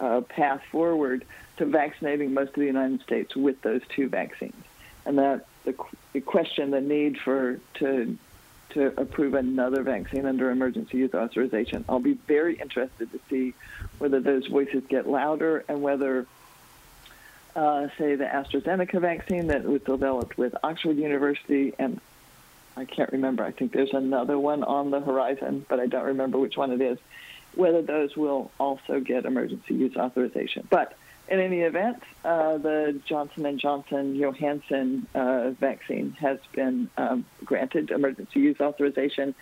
uh, 0.00 0.20
path 0.22 0.62
forward 0.70 1.24
to 1.58 1.66
vaccinating 1.66 2.34
most 2.34 2.48
of 2.48 2.54
the 2.54 2.66
United 2.66 3.02
States 3.02 3.36
with 3.36 3.60
those 3.62 3.82
two 3.94 4.08
vaccines, 4.08 4.64
and 5.04 5.18
that 5.18 5.46
the, 5.64 5.74
the 6.12 6.20
question, 6.20 6.70
the 6.70 6.80
need 6.80 7.18
for 7.18 7.60
to 7.74 8.16
to 8.70 8.86
approve 8.98 9.34
another 9.34 9.82
vaccine 9.82 10.24
under 10.24 10.50
emergency 10.50 10.98
use 10.98 11.14
authorization. 11.14 11.84
I'll 11.88 12.00
be 12.00 12.14
very 12.26 12.54
interested 12.58 13.12
to 13.12 13.20
see 13.28 13.54
whether 13.98 14.18
those 14.20 14.46
voices 14.46 14.82
get 14.88 15.06
louder 15.06 15.62
and 15.68 15.82
whether, 15.82 16.26
uh, 17.54 17.88
say, 17.98 18.14
the 18.14 18.24
AstraZeneca 18.24 18.98
vaccine 18.98 19.48
that 19.48 19.64
was 19.64 19.82
developed 19.82 20.38
with 20.38 20.54
Oxford 20.62 20.96
University 20.96 21.74
and 21.78 22.00
I 22.76 22.84
can't 22.84 23.12
remember. 23.12 23.44
I 23.44 23.50
think 23.50 23.72
there's 23.72 23.92
another 23.92 24.38
one 24.38 24.64
on 24.64 24.90
the 24.90 25.00
horizon, 25.00 25.66
but 25.68 25.80
I 25.80 25.86
don't 25.86 26.04
remember 26.04 26.38
which 26.38 26.56
one 26.56 26.72
it 26.72 26.80
is. 26.80 26.98
Whether 27.54 27.82
those 27.82 28.16
will 28.16 28.50
also 28.58 29.00
get 29.00 29.26
emergency 29.26 29.74
use 29.74 29.96
authorization. 29.96 30.66
But 30.70 30.96
in 31.28 31.38
any 31.38 31.60
event, 31.60 32.02
uh, 32.24 32.58
the 32.58 33.00
Johnson 33.06 33.46
and 33.46 33.58
Johnson 33.58 34.18
Johnson 34.18 35.06
uh, 35.14 35.50
vaccine 35.50 36.12
has 36.12 36.38
been 36.52 36.88
um, 36.96 37.24
granted 37.44 37.90
emergency 37.90 38.40
use 38.40 38.60
authorization. 38.60 39.34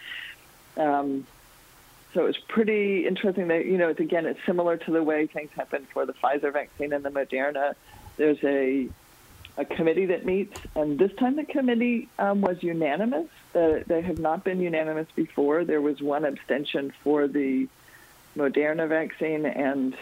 Um, 0.77 1.27
so 2.13 2.27
it's 2.27 2.39
pretty 2.39 3.07
interesting 3.07 3.49
that 3.49 3.67
you 3.67 3.79
know 3.79 3.89
it's 3.89 4.01
again 4.01 4.27
it's 4.27 4.41
similar 4.45 4.77
to 4.77 4.91
the 4.91 5.03
way 5.03 5.27
things 5.27 5.51
happened 5.55 5.87
for 5.93 6.07
the 6.07 6.13
Pfizer 6.13 6.53
vaccine 6.53 6.93
and 6.93 7.05
the 7.05 7.11
Moderna. 7.11 7.75
There's 8.17 8.43
a 8.43 8.89
a 9.61 9.65
committee 9.67 10.07
that 10.07 10.25
meets, 10.25 10.59
and 10.75 10.99
this 10.99 11.13
time 11.17 11.37
the 11.37 11.45
committee 11.45 12.09
um, 12.19 12.41
was 12.41 12.63
unanimous. 12.63 13.29
They 13.53 14.01
have 14.01 14.19
not 14.19 14.43
been 14.43 14.59
unanimous 14.59 15.07
before. 15.15 15.65
There 15.65 15.83
was 15.83 16.01
one 16.01 16.25
abstention 16.25 16.93
for 17.05 17.29
the 17.29 17.69
Moderna 18.35 18.89
vaccine, 18.89 19.45
and 19.45 19.95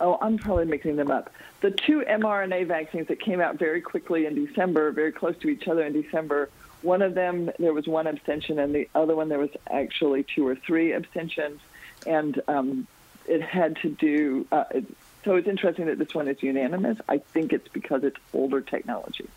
oh, 0.00 0.16
I'm 0.22 0.38
probably 0.38 0.66
mixing 0.66 0.94
them 0.94 1.10
up. 1.10 1.32
The 1.60 1.72
two 1.72 2.02
mRNA 2.02 2.68
vaccines 2.68 3.08
that 3.08 3.18
came 3.18 3.40
out 3.40 3.58
very 3.58 3.80
quickly 3.80 4.26
in 4.26 4.46
December, 4.46 4.92
very 4.92 5.10
close 5.10 5.36
to 5.38 5.48
each 5.48 5.66
other 5.66 5.82
in 5.82 5.92
December. 5.92 6.50
One 6.82 7.02
of 7.02 7.14
them 7.14 7.50
there 7.58 7.72
was 7.72 7.88
one 7.88 8.06
abstention, 8.06 8.60
and 8.60 8.72
the 8.72 8.88
other 8.94 9.16
one 9.16 9.28
there 9.28 9.40
was 9.40 9.50
actually 9.68 10.22
two 10.22 10.46
or 10.46 10.54
three 10.54 10.92
abstentions, 10.92 11.60
and 12.06 12.40
um, 12.46 12.86
it 13.26 13.42
had 13.42 13.74
to 13.78 13.88
do. 13.88 14.46
Uh, 14.52 14.64
so 15.24 15.36
it's 15.36 15.48
interesting 15.48 15.86
that 15.86 15.98
this 15.98 16.14
one 16.14 16.28
is 16.28 16.42
unanimous. 16.42 16.98
I 17.08 17.18
think 17.18 17.52
it's 17.52 17.68
because 17.68 18.04
it's 18.04 18.18
older 18.32 18.60
technology. 18.60 19.28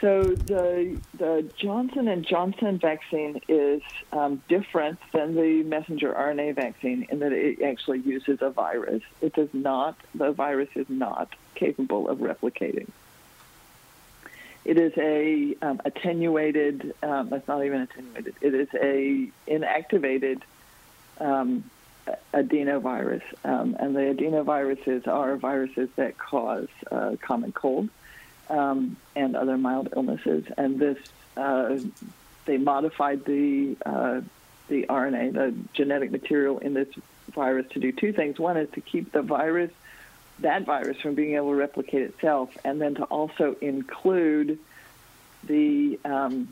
So 0.00 0.24
the 0.24 1.00
the 1.14 1.50
Johnson 1.56 2.06
and 2.08 2.26
Johnson 2.26 2.78
vaccine 2.78 3.40
is 3.48 3.80
um, 4.12 4.42
different 4.46 4.98
than 5.12 5.34
the 5.34 5.62
messenger 5.62 6.12
RNA 6.12 6.54
vaccine 6.56 7.06
in 7.08 7.20
that 7.20 7.32
it 7.32 7.62
actually 7.62 8.00
uses 8.00 8.42
a 8.42 8.50
virus. 8.50 9.02
It 9.22 9.32
does 9.32 9.48
not. 9.54 9.96
The 10.14 10.32
virus 10.32 10.68
is 10.74 10.86
not 10.90 11.34
capable 11.54 12.10
of 12.10 12.18
replicating. 12.18 12.88
It 14.66 14.78
is 14.78 14.92
a 14.98 15.56
um, 15.62 15.80
attenuated. 15.84 16.92
Um, 17.02 17.32
it's 17.32 17.48
not 17.48 17.64
even 17.64 17.82
attenuated. 17.82 18.34
It 18.42 18.52
is 18.52 18.68
a 18.74 19.30
inactivated 19.48 20.42
um, 21.20 21.70
adenovirus, 22.32 23.22
um, 23.44 23.76
and 23.78 23.94
the 23.96 24.00
adenoviruses 24.00 25.06
are 25.06 25.36
viruses 25.36 25.88
that 25.96 26.18
cause 26.18 26.68
uh, 26.90 27.16
common 27.20 27.52
cold 27.52 27.88
um, 28.48 28.96
and 29.14 29.36
other 29.36 29.58
mild 29.58 29.88
illnesses. 29.96 30.44
And 30.56 30.78
this, 30.78 30.98
uh, 31.36 31.78
they 32.44 32.58
modified 32.58 33.24
the 33.24 33.76
uh, 33.84 34.20
the 34.68 34.86
RNA, 34.88 35.32
the 35.34 35.54
genetic 35.74 36.10
material 36.10 36.58
in 36.58 36.74
this 36.74 36.88
virus, 37.32 37.66
to 37.70 37.78
do 37.78 37.92
two 37.92 38.12
things. 38.12 38.38
One 38.38 38.56
is 38.56 38.68
to 38.70 38.80
keep 38.80 39.12
the 39.12 39.22
virus, 39.22 39.70
that 40.40 40.64
virus, 40.64 41.00
from 41.00 41.14
being 41.14 41.36
able 41.36 41.50
to 41.50 41.56
replicate 41.56 42.02
itself, 42.02 42.56
and 42.64 42.80
then 42.80 42.96
to 42.96 43.04
also 43.04 43.56
include 43.60 44.58
the 45.44 46.00
um, 46.04 46.48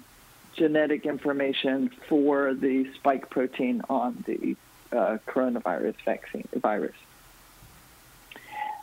genetic 0.55 1.07
information 1.07 1.91
for 2.09 2.55
the 2.55 2.93
spike 2.95 3.31
protein 3.31 3.83
on 3.89 4.23
the 4.27 4.57
uh, 4.95 5.19
coronavirus 5.27 5.97
vaccine 6.05 6.49
virus. 6.55 6.97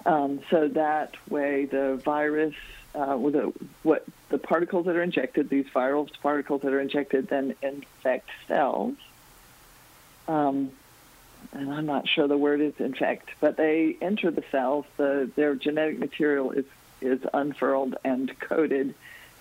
Um, 0.06 0.41
so 0.50 0.68
that 0.70 1.15
way, 1.30 1.65
the 1.65 1.96
virus, 2.03 2.56
uh, 2.96 3.18
the, 3.18 3.53
what 3.84 4.06
the 4.30 4.38
particles 4.38 4.86
that 4.88 4.96
are 4.96 5.03
injected, 5.03 5.50
these 5.50 5.68
viral 5.68 6.10
particles 6.22 6.62
that 6.63 6.74
are 6.74 6.82
injected, 6.82 7.27
then 7.27 7.56
infect 7.62 8.30
cells. 8.48 8.96
Um, 10.27 10.72
and 11.53 11.72
I'm 11.72 11.86
not 11.86 12.08
sure 12.08 12.27
the 12.27 12.38
word 12.38 12.62
is 12.62 12.74
infect, 12.80 13.30
but 13.39 13.58
they 13.58 13.98
enter 14.01 14.32
the 14.32 14.44
cells. 14.51 14.86
The, 14.98 15.30
their 15.36 15.56
genetic 15.56 16.00
material 16.00 16.51
is 16.51 16.65
is 17.01 17.20
unfurled 17.34 17.96
and 18.03 18.39
coded, 18.39 18.94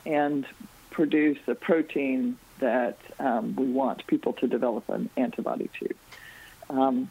and 0.07 0.47
produce 0.91 1.39
a 1.47 1.55
protein 1.55 2.39
that 2.59 2.99
um, 3.19 3.55
we 3.55 3.67
want 3.67 4.07
people 4.07 4.33
to 4.35 4.47
develop 4.47 4.89
an 4.89 5.11
antibody 5.17 5.69
to. 5.79 5.89
Um, 6.71 7.09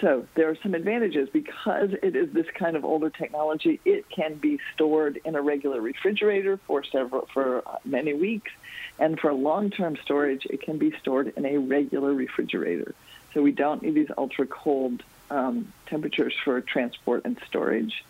so 0.00 0.26
there 0.34 0.48
are 0.48 0.56
some 0.62 0.74
advantages 0.74 1.28
because 1.28 1.90
it 2.02 2.16
is 2.16 2.32
this 2.32 2.46
kind 2.54 2.74
of 2.76 2.84
older 2.84 3.10
technology. 3.10 3.80
It 3.84 4.08
can 4.08 4.34
be 4.34 4.58
stored 4.74 5.20
in 5.24 5.34
a 5.34 5.42
regular 5.42 5.80
refrigerator 5.80 6.56
for 6.56 6.82
several 6.84 7.28
for 7.34 7.62
many 7.84 8.14
weeks, 8.14 8.50
and 8.98 9.20
for 9.20 9.32
long-term 9.32 9.96
storage, 10.02 10.46
it 10.46 10.62
can 10.62 10.78
be 10.78 10.92
stored 10.92 11.32
in 11.36 11.44
a 11.44 11.58
regular 11.58 12.14
refrigerator. 12.14 12.94
So 13.34 13.42
we 13.42 13.52
don't 13.52 13.82
need 13.82 13.94
these 13.94 14.10
ultra 14.16 14.46
cold 14.46 15.02
um, 15.30 15.72
temperatures 15.86 16.34
for 16.44 16.60
transport 16.60 17.22
and 17.24 17.38
storage. 17.46 18.04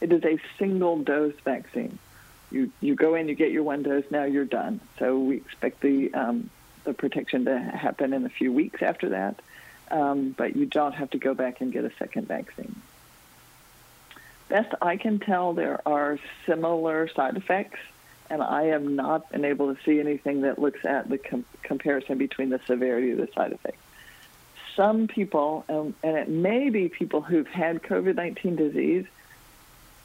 It 0.00 0.12
is 0.12 0.24
a 0.24 0.40
single 0.58 0.98
dose 0.98 1.38
vaccine. 1.44 1.98
You 2.50 2.70
you 2.80 2.96
go 2.96 3.14
in, 3.14 3.28
you 3.28 3.34
get 3.36 3.52
your 3.52 3.62
one 3.62 3.82
dose, 3.84 4.04
now 4.10 4.24
you're 4.24 4.44
done. 4.44 4.80
So 4.98 5.18
we 5.20 5.36
expect 5.36 5.80
the 5.80 6.12
um, 6.14 6.50
the 6.82 6.92
protection 6.92 7.44
to 7.44 7.58
happen 7.58 8.12
in 8.12 8.26
a 8.26 8.28
few 8.28 8.52
weeks 8.52 8.82
after 8.82 9.10
that 9.10 9.40
um, 9.92 10.34
but 10.36 10.56
you 10.56 10.66
don't 10.66 10.92
have 10.92 11.10
to 11.10 11.18
go 11.18 11.34
back 11.34 11.60
and 11.60 11.72
get 11.72 11.84
a 11.84 11.92
second 11.98 12.26
vaccine. 12.26 12.74
Best 14.48 14.74
I 14.82 14.96
can 14.96 15.18
tell, 15.18 15.52
there 15.52 15.80
are 15.86 16.18
similar 16.46 17.08
side 17.08 17.36
effects, 17.36 17.78
and 18.28 18.42
I 18.42 18.64
have 18.64 18.82
not 18.82 19.30
been 19.30 19.44
able 19.44 19.74
to 19.74 19.82
see 19.84 20.00
anything 20.00 20.42
that 20.42 20.58
looks 20.58 20.84
at 20.84 21.08
the 21.08 21.18
com- 21.18 21.44
comparison 21.62 22.18
between 22.18 22.50
the 22.50 22.60
severity 22.66 23.12
of 23.12 23.18
the 23.18 23.28
side 23.34 23.52
effects. 23.52 23.78
Some 24.74 25.06
people, 25.06 25.64
um, 25.68 25.94
and 26.02 26.16
it 26.16 26.28
may 26.28 26.70
be 26.70 26.88
people 26.88 27.20
who've 27.20 27.46
had 27.46 27.82
COVID 27.82 28.16
19 28.16 28.56
disease, 28.56 29.06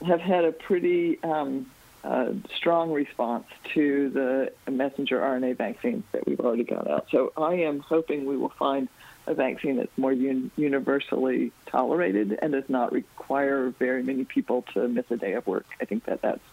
have 0.06 0.20
had 0.20 0.46
a 0.46 0.52
pretty 0.52 1.22
um, 1.24 1.66
uh, 2.04 2.34
strong 2.56 2.92
response 2.92 3.46
to 3.74 4.10
the 4.10 4.72
messenger 4.72 5.20
RNA 5.20 5.58
vaccines 5.58 6.04
that 6.12 6.28
we've 6.28 6.40
already 6.40 6.64
got 6.64 6.90
out. 6.90 7.08
So 7.12 7.34
I 7.38 7.56
am 7.56 7.80
hoping 7.80 8.26
we 8.26 8.38
will 8.38 8.54
find 8.58 8.88
a 9.28 9.34
vaccine 9.34 9.76
that's 9.76 9.96
more 9.98 10.12
un- 10.12 10.50
universally 10.56 11.52
tolerated 11.66 12.40
and 12.42 12.54
does 12.54 12.70
not 12.70 12.92
require 12.92 13.70
very 13.70 14.02
many 14.02 14.24
people 14.24 14.64
to 14.74 14.88
miss 14.88 15.06
a 15.12 15.18
day 15.18 15.34
of 15.34 15.46
work. 15.46 15.66
I 15.82 15.86
think 15.86 16.06
that 16.06 16.22
that's 16.22 16.44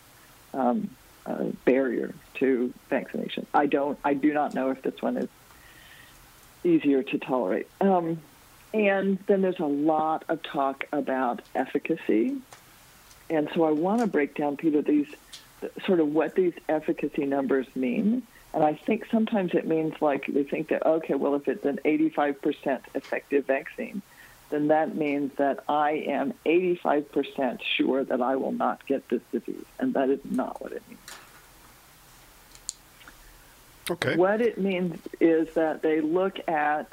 um, 0.53 0.91
a 1.25 1.45
barrier 1.65 2.13
to 2.35 2.75
vaccination. 2.91 3.47
I 3.55 3.67
don't. 3.67 3.99
I 4.05 4.15
do 4.15 4.35
not 4.35 4.55
know 4.55 4.71
if 4.71 4.83
this 4.83 5.01
one 5.01 5.17
is 5.17 5.29
easier 6.65 7.03
to 7.03 7.19
tolerate. 7.19 7.69
Um, 7.81 8.21
and 8.73 9.19
then 9.27 9.41
there's 9.41 9.61
a 9.61 9.67
lot 9.67 10.25
of 10.29 10.43
talk 10.43 10.85
about 10.93 11.43
efficacy, 11.55 12.37
and 13.31 13.49
so 13.55 13.65
I 13.65 13.71
want 13.71 14.01
to 14.01 14.07
break 14.09 14.35
down, 14.35 14.57
Peter, 14.57 14.83
these 14.83 15.07
sort 15.87 16.01
of 16.01 16.13
what 16.13 16.35
these 16.35 16.53
efficacy 16.69 17.25
numbers 17.25 17.67
mean 17.75 18.27
and 18.55 18.63
I 18.63 18.75
think 18.75 19.07
sometimes 19.11 19.53
it 19.53 19.67
means 19.67 19.95
like 20.01 20.27
they 20.27 20.45
think 20.45 20.69
that, 20.69 20.87
okay, 20.87 21.15
well, 21.15 21.35
if 21.35 21.49
it's 21.49 21.65
an 21.65 21.81
85% 21.85 22.81
effective 22.95 23.47
vaccine, 23.47 24.01
then 24.51 24.69
that 24.69 24.95
means 24.95 25.33
that 25.37 25.65
I 25.69 26.05
am 26.07 26.35
85% 26.47 27.61
sure 27.77 28.05
that 28.05 28.23
I 28.23 28.37
will 28.37 28.53
not 28.53 28.87
get 28.87 29.09
this 29.09 29.23
disease. 29.33 29.65
And 29.81 29.95
that 29.95 30.09
is 30.09 30.21
not 30.25 30.63
what 30.63 30.71
it 30.71 30.83
means. 30.89 31.01
Okay. 33.91 34.17
What 34.17 34.41
it 34.41 34.57
means 34.57 35.01
is 35.21 35.53
that 35.55 35.83
they 35.83 36.01
look 36.01 36.39
at 36.49 36.93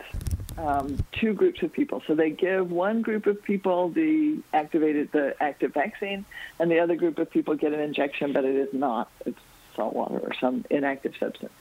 um, 0.58 0.98
two 1.12 1.34
groups 1.34 1.62
of 1.62 1.72
people. 1.72 2.02
So 2.08 2.16
they 2.16 2.32
give 2.32 2.72
one 2.72 3.04
group 3.04 3.28
of 3.28 3.42
people 3.44 3.90
the 3.90 4.40
activated, 4.52 5.12
the 5.12 5.36
active 5.40 5.74
vaccine, 5.74 6.26
and 6.58 6.72
the 6.72 6.80
other 6.80 6.96
group 6.96 7.20
of 7.20 7.30
people 7.30 7.56
get 7.56 7.72
an 7.72 7.80
injection, 7.80 8.34
but 8.34 8.46
it 8.46 8.56
is 8.56 8.74
not. 8.74 9.10
It's 9.26 9.40
salt 9.76 9.96
water 9.96 10.20
or 10.20 10.34
some 10.40 10.66
inactive 10.70 11.14
substance. 11.20 11.54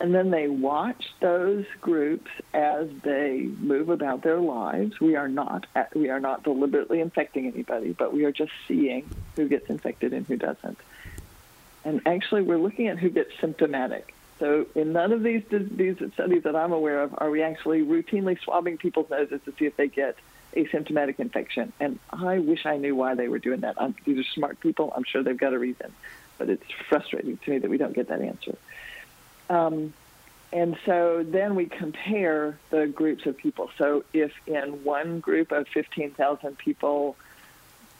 And 0.00 0.14
then 0.14 0.30
they 0.30 0.48
watch 0.48 1.04
those 1.20 1.64
groups 1.80 2.30
as 2.52 2.88
they 3.02 3.48
move 3.60 3.88
about 3.90 4.22
their 4.22 4.40
lives. 4.40 5.00
We 5.00 5.14
are 5.16 5.28
not 5.28 5.66
we 5.94 6.10
are 6.10 6.20
not 6.20 6.42
deliberately 6.42 7.00
infecting 7.00 7.46
anybody, 7.46 7.92
but 7.92 8.12
we 8.12 8.24
are 8.24 8.32
just 8.32 8.52
seeing 8.66 9.08
who 9.36 9.48
gets 9.48 9.70
infected 9.70 10.12
and 10.12 10.26
who 10.26 10.36
doesn't. 10.36 10.78
And 11.84 12.00
actually, 12.06 12.42
we're 12.42 12.58
looking 12.58 12.88
at 12.88 12.98
who 12.98 13.10
gets 13.10 13.30
symptomatic. 13.40 14.14
So, 14.40 14.66
in 14.74 14.92
none 14.92 15.12
of 15.12 15.22
these 15.22 15.42
these 15.50 15.96
studies 16.14 16.42
that 16.42 16.56
I'm 16.56 16.72
aware 16.72 17.02
of 17.02 17.14
are 17.18 17.30
we 17.30 17.42
actually 17.42 17.82
routinely 17.82 18.40
swabbing 18.40 18.78
people's 18.78 19.08
noses 19.10 19.40
to 19.44 19.52
see 19.58 19.66
if 19.66 19.76
they 19.76 19.86
get 19.86 20.16
asymptomatic 20.56 21.20
infection. 21.20 21.72
And 21.80 21.98
I 22.10 22.38
wish 22.38 22.66
I 22.66 22.76
knew 22.76 22.96
why 22.96 23.14
they 23.14 23.28
were 23.28 23.38
doing 23.38 23.60
that. 23.60 23.76
I'm, 23.78 23.94
these 24.04 24.18
are 24.18 24.28
smart 24.34 24.60
people. 24.60 24.92
I'm 24.96 25.04
sure 25.04 25.22
they've 25.22 25.36
got 25.36 25.52
a 25.52 25.58
reason, 25.58 25.92
but 26.38 26.50
it's 26.50 26.64
frustrating 26.88 27.36
to 27.38 27.50
me 27.50 27.58
that 27.58 27.70
we 27.70 27.78
don't 27.78 27.94
get 27.94 28.08
that 28.08 28.20
answer. 28.20 28.56
Um, 29.48 29.92
and 30.52 30.76
so 30.86 31.24
then 31.26 31.56
we 31.56 31.66
compare 31.66 32.58
the 32.70 32.86
groups 32.86 33.26
of 33.26 33.36
people. 33.36 33.70
So 33.76 34.04
if 34.12 34.32
in 34.46 34.84
one 34.84 35.20
group 35.20 35.50
of 35.50 35.66
15,000 35.68 36.56
people, 36.56 37.16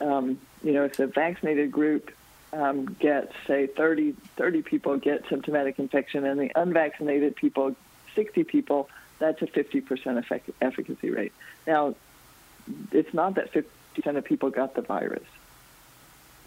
um, 0.00 0.38
you 0.62 0.72
know, 0.72 0.84
if 0.84 0.96
the 0.96 1.08
vaccinated 1.08 1.72
group 1.72 2.12
um, 2.52 2.84
gets, 3.00 3.32
say, 3.46 3.66
30, 3.66 4.14
30 4.36 4.62
people 4.62 4.96
get 4.98 5.28
symptomatic 5.28 5.80
infection 5.80 6.24
and 6.24 6.38
the 6.38 6.52
unvaccinated 6.54 7.34
people, 7.34 7.74
60 8.14 8.44
people, 8.44 8.88
that's 9.18 9.42
a 9.42 9.46
50% 9.46 10.18
effect- 10.18 10.50
efficacy 10.60 11.10
rate. 11.10 11.32
Now, 11.66 11.96
it's 12.92 13.12
not 13.12 13.34
that 13.34 13.52
50% 13.52 14.16
of 14.16 14.24
people 14.24 14.50
got 14.50 14.74
the 14.74 14.82
virus. 14.82 15.24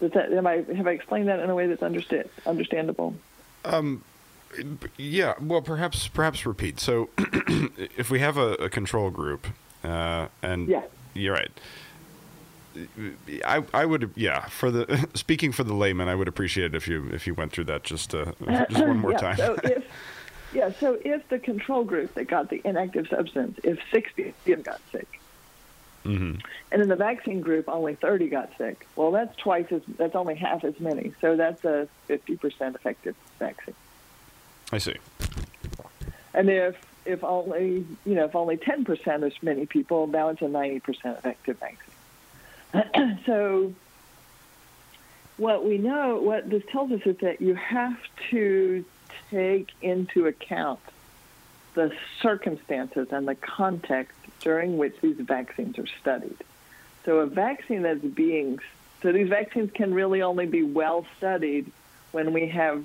Does 0.00 0.12
that, 0.12 0.32
am 0.32 0.46
I, 0.46 0.64
have 0.76 0.86
I 0.86 0.92
explained 0.92 1.28
that 1.28 1.40
in 1.40 1.50
a 1.50 1.54
way 1.54 1.66
that's 1.66 1.82
understand, 1.82 2.28
understandable? 2.46 3.14
Um, 3.64 4.04
yeah, 4.96 5.34
well, 5.40 5.60
perhaps 5.60 6.08
perhaps 6.08 6.46
repeat. 6.46 6.80
So, 6.80 7.10
if 7.18 8.10
we 8.10 8.20
have 8.20 8.36
a, 8.36 8.52
a 8.54 8.70
control 8.70 9.10
group, 9.10 9.46
uh, 9.84 10.28
and 10.42 10.68
yeah. 10.68 10.82
you're 11.14 11.34
right. 11.34 11.50
I, 13.44 13.64
I 13.74 13.84
would 13.84 14.12
yeah 14.14 14.46
for 14.46 14.70
the 14.70 15.08
speaking 15.14 15.50
for 15.50 15.64
the 15.64 15.74
layman 15.74 16.06
I 16.06 16.14
would 16.14 16.28
appreciate 16.28 16.66
it 16.66 16.74
if 16.76 16.86
you 16.86 17.08
if 17.12 17.26
you 17.26 17.34
went 17.34 17.50
through 17.50 17.64
that 17.64 17.82
just 17.82 18.14
uh, 18.14 18.32
just 18.70 18.86
one 18.86 18.98
more 18.98 19.12
yeah, 19.12 19.18
time. 19.18 19.36
So 19.36 19.58
if, 19.64 19.84
yeah, 20.52 20.72
so 20.78 20.98
if 21.04 21.28
the 21.28 21.38
control 21.38 21.84
group 21.84 22.14
that 22.14 22.28
got 22.28 22.50
the 22.50 22.62
inactive 22.64 23.08
substance, 23.08 23.58
if 23.64 23.78
60 23.90 24.28
of 24.28 24.34
them 24.44 24.62
got 24.62 24.80
sick, 24.92 25.20
mm-hmm. 26.08 26.40
and 26.72 26.82
in 26.82 26.88
the 26.88 26.96
vaccine 26.96 27.40
group 27.40 27.68
only 27.68 27.94
30 27.94 28.28
got 28.28 28.50
sick, 28.58 28.86
well, 28.96 29.10
that's 29.10 29.36
twice 29.36 29.66
as 29.70 29.82
that's 29.96 30.14
only 30.14 30.34
half 30.34 30.64
as 30.64 30.78
many. 30.80 31.12
So 31.20 31.36
that's 31.36 31.64
a 31.64 31.88
50% 32.08 32.74
effective 32.74 33.14
vaccine. 33.38 33.74
I 34.72 34.78
see. 34.78 34.96
And 36.34 36.50
if 36.50 36.76
if 37.04 37.24
only 37.24 37.86
you 38.04 38.14
know 38.14 38.26
if 38.26 38.36
only 38.36 38.56
10% 38.56 39.26
as 39.26 39.42
many 39.42 39.66
people, 39.66 40.06
now 40.06 40.28
it's 40.28 40.42
a 40.42 40.46
90% 40.46 40.82
effective 41.18 41.58
vaccine. 41.58 43.18
so 43.26 43.72
what 45.38 45.64
we 45.64 45.78
know, 45.78 46.20
what 46.20 46.50
this 46.50 46.62
tells 46.70 46.90
us 46.90 47.00
is 47.06 47.16
that 47.18 47.40
you 47.40 47.54
have 47.54 47.96
to 48.30 48.84
take 49.30 49.70
into 49.80 50.26
account 50.26 50.80
the 51.74 51.92
circumstances 52.20 53.08
and 53.12 53.26
the 53.26 53.36
context 53.36 54.17
during 54.40 54.78
which 54.78 54.94
these 55.00 55.16
vaccines 55.18 55.78
are 55.78 55.86
studied. 56.00 56.36
So 57.04 57.18
a 57.18 57.26
vaccine 57.26 57.82
that's 57.82 58.04
being 58.04 58.58
so 59.02 59.12
these 59.12 59.28
vaccines 59.28 59.70
can 59.72 59.94
really 59.94 60.22
only 60.22 60.46
be 60.46 60.62
well 60.62 61.06
studied 61.18 61.70
when 62.10 62.32
we 62.32 62.48
have 62.48 62.84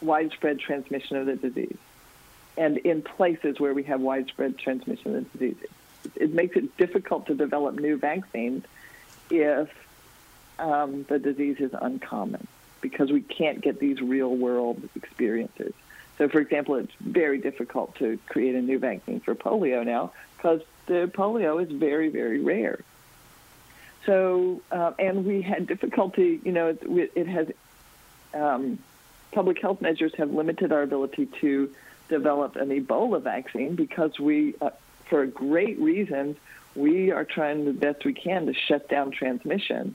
widespread 0.00 0.60
transmission 0.60 1.16
of 1.16 1.26
the 1.26 1.36
disease. 1.36 1.76
And 2.56 2.78
in 2.78 3.02
places 3.02 3.58
where 3.58 3.74
we 3.74 3.82
have 3.84 4.00
widespread 4.00 4.58
transmission 4.58 5.16
of 5.16 5.32
the 5.32 5.38
disease, 5.38 5.68
it, 6.14 6.32
makes 6.32 6.56
it 6.56 6.76
difficult 6.76 7.26
to 7.26 7.34
develop 7.34 7.74
new 7.74 7.96
vaccines 7.96 8.64
if 9.30 9.68
um, 10.58 11.04
the 11.08 11.18
disease 11.18 11.56
is 11.58 11.72
uncommon 11.80 12.46
because 12.80 13.10
we 13.10 13.20
can't 13.20 13.60
get 13.60 13.78
these 13.78 14.00
real 14.00 14.34
world 14.34 14.88
experiences. 14.94 15.72
So, 16.18 16.28
for 16.28 16.40
example, 16.40 16.76
it's 16.76 16.92
very 17.00 17.38
difficult 17.38 17.94
to 17.96 18.18
create 18.28 18.54
a 18.54 18.60
new 18.60 18.78
vaccine 18.78 19.20
for 19.20 19.34
polio 19.34 19.84
now 19.84 20.12
because 20.36 20.60
the 20.90 21.08
polio 21.14 21.62
is 21.62 21.70
very, 21.70 22.08
very 22.08 22.40
rare. 22.40 22.80
So, 24.06 24.60
uh, 24.72 24.92
and 24.98 25.24
we 25.24 25.40
had 25.40 25.68
difficulty, 25.68 26.40
you 26.44 26.50
know, 26.50 26.68
it, 26.68 27.12
it 27.14 27.28
has, 27.28 27.46
um, 28.34 28.80
public 29.30 29.60
health 29.60 29.80
measures 29.80 30.12
have 30.16 30.32
limited 30.32 30.72
our 30.72 30.82
ability 30.82 31.26
to 31.42 31.72
develop 32.08 32.56
an 32.56 32.70
Ebola 32.70 33.22
vaccine 33.22 33.76
because 33.76 34.18
we, 34.18 34.56
uh, 34.60 34.70
for 35.08 35.26
great 35.26 35.78
reasons, 35.78 36.36
we 36.74 37.12
are 37.12 37.24
trying 37.24 37.66
the 37.66 37.72
best 37.72 38.04
we 38.04 38.12
can 38.12 38.46
to 38.46 38.52
shut 38.52 38.88
down 38.88 39.12
transmission. 39.12 39.94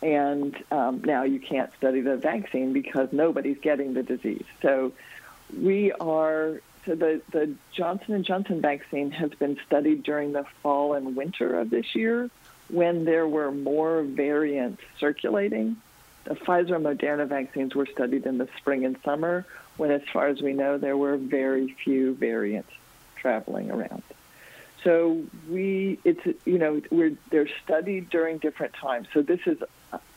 And 0.00 0.56
um, 0.70 1.02
now 1.04 1.24
you 1.24 1.38
can't 1.38 1.70
study 1.76 2.00
the 2.00 2.16
vaccine 2.16 2.72
because 2.72 3.12
nobody's 3.12 3.58
getting 3.58 3.92
the 3.92 4.02
disease. 4.02 4.44
So 4.62 4.92
we 5.54 5.92
are 5.92 6.62
so 6.86 6.94
the, 6.94 7.22
the 7.30 7.54
Johnson 7.72 8.14
and 8.14 8.24
Johnson 8.24 8.60
vaccine 8.60 9.10
has 9.12 9.30
been 9.30 9.58
studied 9.66 10.02
during 10.02 10.32
the 10.32 10.44
fall 10.62 10.94
and 10.94 11.16
winter 11.16 11.58
of 11.58 11.70
this 11.70 11.94
year 11.94 12.30
when 12.68 13.04
there 13.04 13.26
were 13.26 13.50
more 13.50 14.02
variants 14.02 14.82
circulating. 14.98 15.76
The 16.24 16.34
Pfizer 16.34 16.76
and 16.76 16.84
Moderna 16.84 17.26
vaccines 17.28 17.74
were 17.74 17.86
studied 17.86 18.26
in 18.26 18.38
the 18.38 18.48
spring 18.56 18.84
and 18.84 18.96
summer 19.04 19.46
when, 19.76 19.90
as 19.90 20.02
far 20.12 20.28
as 20.28 20.40
we 20.40 20.52
know, 20.52 20.78
there 20.78 20.96
were 20.96 21.16
very 21.16 21.74
few 21.84 22.14
variants 22.14 22.70
traveling 23.16 23.70
around. 23.70 24.02
So 24.82 25.24
we, 25.48 25.98
it's 26.04 26.20
you 26.44 26.58
know, 26.58 26.82
we're 26.90 27.16
they're 27.30 27.48
studied 27.64 28.10
during 28.10 28.38
different 28.38 28.74
times. 28.74 29.08
So 29.14 29.22
this 29.22 29.40
is, 29.46 29.58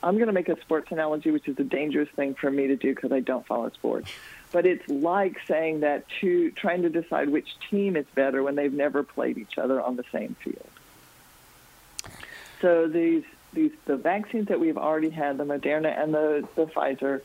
I'm 0.04 0.16
going 0.16 0.28
to 0.28 0.34
make 0.34 0.50
a 0.50 0.60
sports 0.60 0.92
analogy, 0.92 1.32
which 1.32 1.48
is 1.48 1.58
a 1.58 1.64
dangerous 1.64 2.10
thing 2.10 2.36
for 2.36 2.52
me 2.52 2.68
to 2.68 2.76
do 2.76 2.94
because 2.94 3.14
I 3.14 3.22
don't 3.22 3.48
follow 3.48 3.70
sports. 3.70 4.12
But 4.58 4.66
it's 4.66 4.90
like 4.90 5.38
saying 5.48 5.82
that 5.82 6.10
to 6.22 6.50
trying 6.50 6.82
to 6.82 6.90
decide 6.90 7.30
which 7.30 7.60
team 7.70 7.96
is 7.96 8.08
better 8.16 8.42
when 8.42 8.56
they've 8.56 8.74
never 8.74 9.04
played 9.04 9.38
each 9.38 9.60
other 9.60 9.80
on 9.80 9.98
the 9.98 10.04
same 10.12 10.36
field. 10.44 10.72
So 12.60 12.88
these 12.88 13.24
these 13.54 13.74
the 13.86 13.98
vaccines 13.98 14.48
that 14.48 14.60
we've 14.60 14.80
already 14.80 15.12
had, 15.12 15.38
the 15.38 15.44
Moderna 15.44 15.96
and 16.02 16.12
the 16.12 16.48
the 16.56 16.66
Pfizer, 16.66 17.22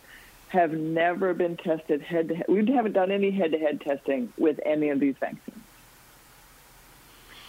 have 0.49 0.73
never 0.73 1.33
been 1.33 1.57
tested 1.57 2.03
head 2.03 2.29
to 2.29 2.35
head. 2.35 2.45
We 2.49 2.67
haven't 2.71 2.93
done 2.93 3.11
any 3.11 3.31
head 3.31 3.53
to 3.53 3.59
head 3.59 3.81
testing 3.81 4.31
with 4.37 4.61
any 4.67 4.91
of 4.91 5.01
these 5.01 5.15
vaccines. 5.19 5.65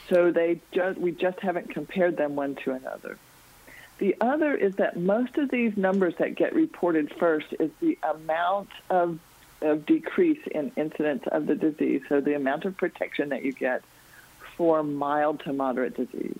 So 0.07 0.31
they 0.31 0.61
just 0.71 0.97
we 0.97 1.11
just 1.11 1.41
haven't 1.41 1.71
compared 1.71 2.15
them 2.15 2.37
one 2.37 2.55
to 2.63 2.71
another. 2.71 3.17
The 3.97 4.15
other 4.21 4.55
is 4.55 4.77
that 4.77 4.95
most 4.95 5.37
of 5.37 5.49
these 5.51 5.75
numbers 5.75 6.15
that 6.19 6.35
get 6.35 6.55
reported 6.55 7.13
first 7.19 7.47
is 7.59 7.69
the 7.81 7.99
amount 8.01 8.69
of, 8.89 9.19
of 9.63 9.85
decrease 9.85 10.45
in 10.51 10.71
incidence 10.75 11.23
of 11.27 11.47
the 11.47 11.55
disease, 11.55 12.01
so 12.09 12.21
the 12.21 12.35
amount 12.35 12.65
of 12.65 12.77
protection 12.77 13.29
that 13.29 13.43
you 13.43 13.51
get 13.51 13.83
for 14.57 14.83
mild 14.83 15.39
to 15.41 15.53
moderate 15.53 15.95
disease. 15.95 16.39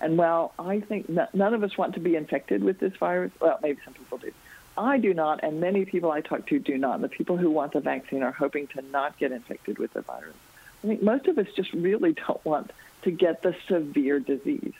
And 0.00 0.16
while 0.16 0.52
I 0.58 0.80
think 0.80 1.08
none 1.08 1.54
of 1.54 1.62
us 1.64 1.76
want 1.76 1.94
to 1.94 2.00
be 2.00 2.14
infected 2.14 2.62
with 2.62 2.78
this 2.78 2.94
virus, 2.96 3.32
well, 3.40 3.58
maybe 3.62 3.78
some 3.84 3.94
people 3.94 4.18
do. 4.18 4.32
I 4.76 4.98
do 4.98 5.12
not, 5.12 5.42
and 5.42 5.60
many 5.60 5.84
people 5.84 6.12
I 6.12 6.20
talk 6.20 6.46
to 6.48 6.58
do 6.60 6.78
not. 6.78 7.00
The 7.00 7.08
people 7.08 7.36
who 7.36 7.50
want 7.50 7.72
the 7.72 7.80
vaccine 7.80 8.22
are 8.22 8.30
hoping 8.30 8.68
to 8.68 8.82
not 8.92 9.18
get 9.18 9.32
infected 9.32 9.78
with 9.78 9.92
the 9.92 10.02
virus. 10.02 10.36
I 10.84 10.86
think 10.86 11.02
most 11.02 11.26
of 11.26 11.36
us 11.38 11.48
just 11.56 11.72
really 11.72 12.12
don't 12.12 12.44
want 12.44 12.70
to 13.02 13.10
get 13.10 13.42
the 13.42 13.56
severe 13.66 14.20
disease. 14.20 14.74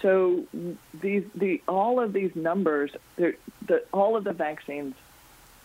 So 0.00 0.44
these 1.00 1.24
the 1.34 1.62
all 1.66 2.00
of 2.00 2.12
these 2.12 2.34
numbers, 2.34 2.92
the, 3.16 3.34
all 3.92 4.16
of 4.16 4.24
the 4.24 4.32
vaccines 4.32 4.94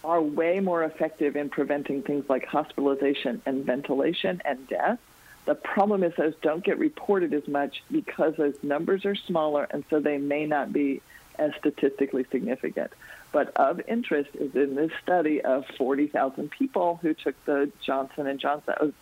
are 0.08 0.22
way 0.22 0.62
more 0.62 0.84
effective 0.84 1.36
in 1.36 1.50
preventing 1.50 2.02
things 2.02 2.24
like 2.30 2.46
hospitalization 2.46 3.42
and 3.46 3.66
ventilation 3.66 4.42
and 4.46 4.66
death. 4.70 5.00
The 5.44 5.54
problem 5.54 6.02
is 6.02 6.14
those 6.16 6.34
don't 6.42 6.64
get 6.64 6.80
reported 6.80 7.34
as 7.34 7.46
much 7.46 7.84
because 7.92 8.36
those 8.38 8.56
numbers 8.64 9.06
are 9.06 9.16
smaller, 9.16 9.68
and 9.70 9.84
so 9.90 10.00
they 10.00 10.18
may 10.18 10.46
not 10.46 10.72
be 10.72 11.02
as 11.38 11.52
statistically 11.60 12.26
significant. 12.32 12.94
But 13.34 13.56
of 13.58 13.82
interest 13.86 14.30
is 14.34 14.56
in 14.56 14.76
this 14.76 14.92
study 15.04 15.42
of 15.42 15.66
40,000 15.78 16.50
people 16.50 17.00
who 17.02 17.14
took 17.14 17.36
the 17.44 17.70
Johnson 17.82 18.28
and 18.28 18.40
Johnson. 18.40 18.94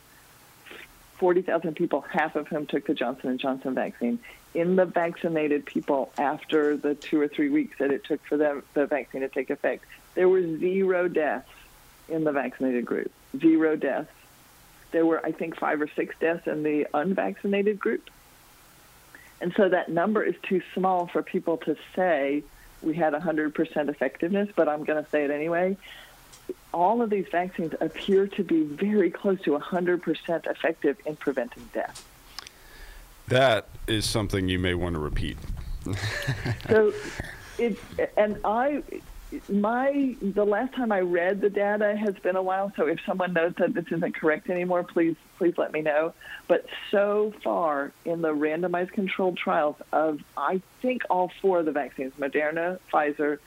40,000 1.20 1.76
people, 1.76 2.02
half 2.02 2.36
of 2.36 2.48
whom 2.48 2.66
took 2.66 2.88
the 2.88 2.96
Johnson 2.96 3.30
and 3.30 3.40
Johnson 3.40 3.76
vaccine. 3.76 4.20
In 4.56 4.76
the 4.76 4.86
vaccinated 4.86 5.66
people, 5.66 6.12
after 6.18 6.76
the 6.76 6.96
two 6.96 7.22
or 7.22 7.28
three 7.28 7.50
weeks 7.50 7.78
that 7.78 7.92
it 7.92 8.04
took 8.04 8.26
for 8.26 8.38
them, 8.38 8.64
the 8.74 8.88
vaccine 8.88 9.22
to 9.22 9.30
take 9.30 9.50
effect, 9.50 9.86
there 10.16 10.28
were 10.28 10.42
zero 10.58 11.08
deaths 11.08 11.50
in 12.10 12.24
the 12.24 12.32
vaccinated 12.32 12.86
group. 12.86 13.12
Zero 13.38 13.76
deaths. 13.76 14.12
There 14.92 15.06
were, 15.06 15.24
I 15.26 15.32
think, 15.32 15.58
five 15.58 15.82
or 15.82 15.90
six 15.96 16.16
deaths 16.20 16.48
in 16.48 16.64
the 16.64 16.88
unvaccinated 16.94 17.80
group. 17.80 18.10
And 19.42 19.54
so 19.56 19.70
that 19.70 19.90
number 19.90 20.24
is 20.24 20.36
too 20.44 20.62
small 20.74 21.08
for 21.08 21.22
people 21.22 21.58
to 21.58 21.76
say 21.96 22.44
we 22.82 22.96
had 22.96 23.14
100% 23.14 23.90
effectiveness, 23.90 24.50
but 24.56 24.70
I'm 24.70 24.84
going 24.84 25.04
to 25.04 25.10
say 25.10 25.26
it 25.26 25.32
anyway 25.32 25.78
all 26.74 27.02
of 27.02 27.10
these 27.10 27.26
vaccines 27.32 27.74
appear 27.80 28.28
to 28.28 28.44
be 28.44 28.64
very 28.64 29.10
close 29.10 29.42
to 29.44 29.58
100% 29.58 30.48
effective 30.48 30.98
in 31.06 31.16
preventing 31.16 31.70
death. 31.74 32.06
That 33.28 33.68
is 33.88 34.06
something 34.06 34.50
you 34.50 34.60
may 34.60 34.74
want 34.74 34.94
to 34.94 35.00
repeat. 35.00 35.38
so, 36.70 36.94
it, 37.58 37.78
and 38.18 38.38
I, 38.44 38.84
my 39.50 40.16
the 40.22 40.46
last 40.46 40.74
time 40.74 40.92
I 40.92 41.02
read 41.02 41.42
the 41.42 41.50
data 41.50 41.96
has 41.96 42.16
been 42.16 42.36
a 42.36 42.42
while. 42.42 42.72
So 42.76 42.88
if 42.88 43.00
someone 43.06 43.34
knows 43.34 43.54
that 43.58 43.74
this 43.74 43.86
isn't 43.92 44.16
correct 44.16 44.50
anymore, 44.50 44.84
please 44.84 45.16
please 45.38 45.56
let 45.58 45.72
me 45.72 45.82
know. 45.82 46.14
But 46.48 46.66
so 46.92 47.34
far 47.44 47.92
in 48.04 48.22
the 48.22 48.34
randomized 48.34 48.92
controlled 48.92 49.38
trials 49.38 49.76
of 49.92 50.22
I 50.38 50.62
think 50.82 51.04
all 51.10 51.32
four 51.42 51.60
of 51.60 51.66
the 51.66 51.72
vaccines, 51.72 52.14
Moderna, 52.20 52.80
Pfizer, 52.92 53.40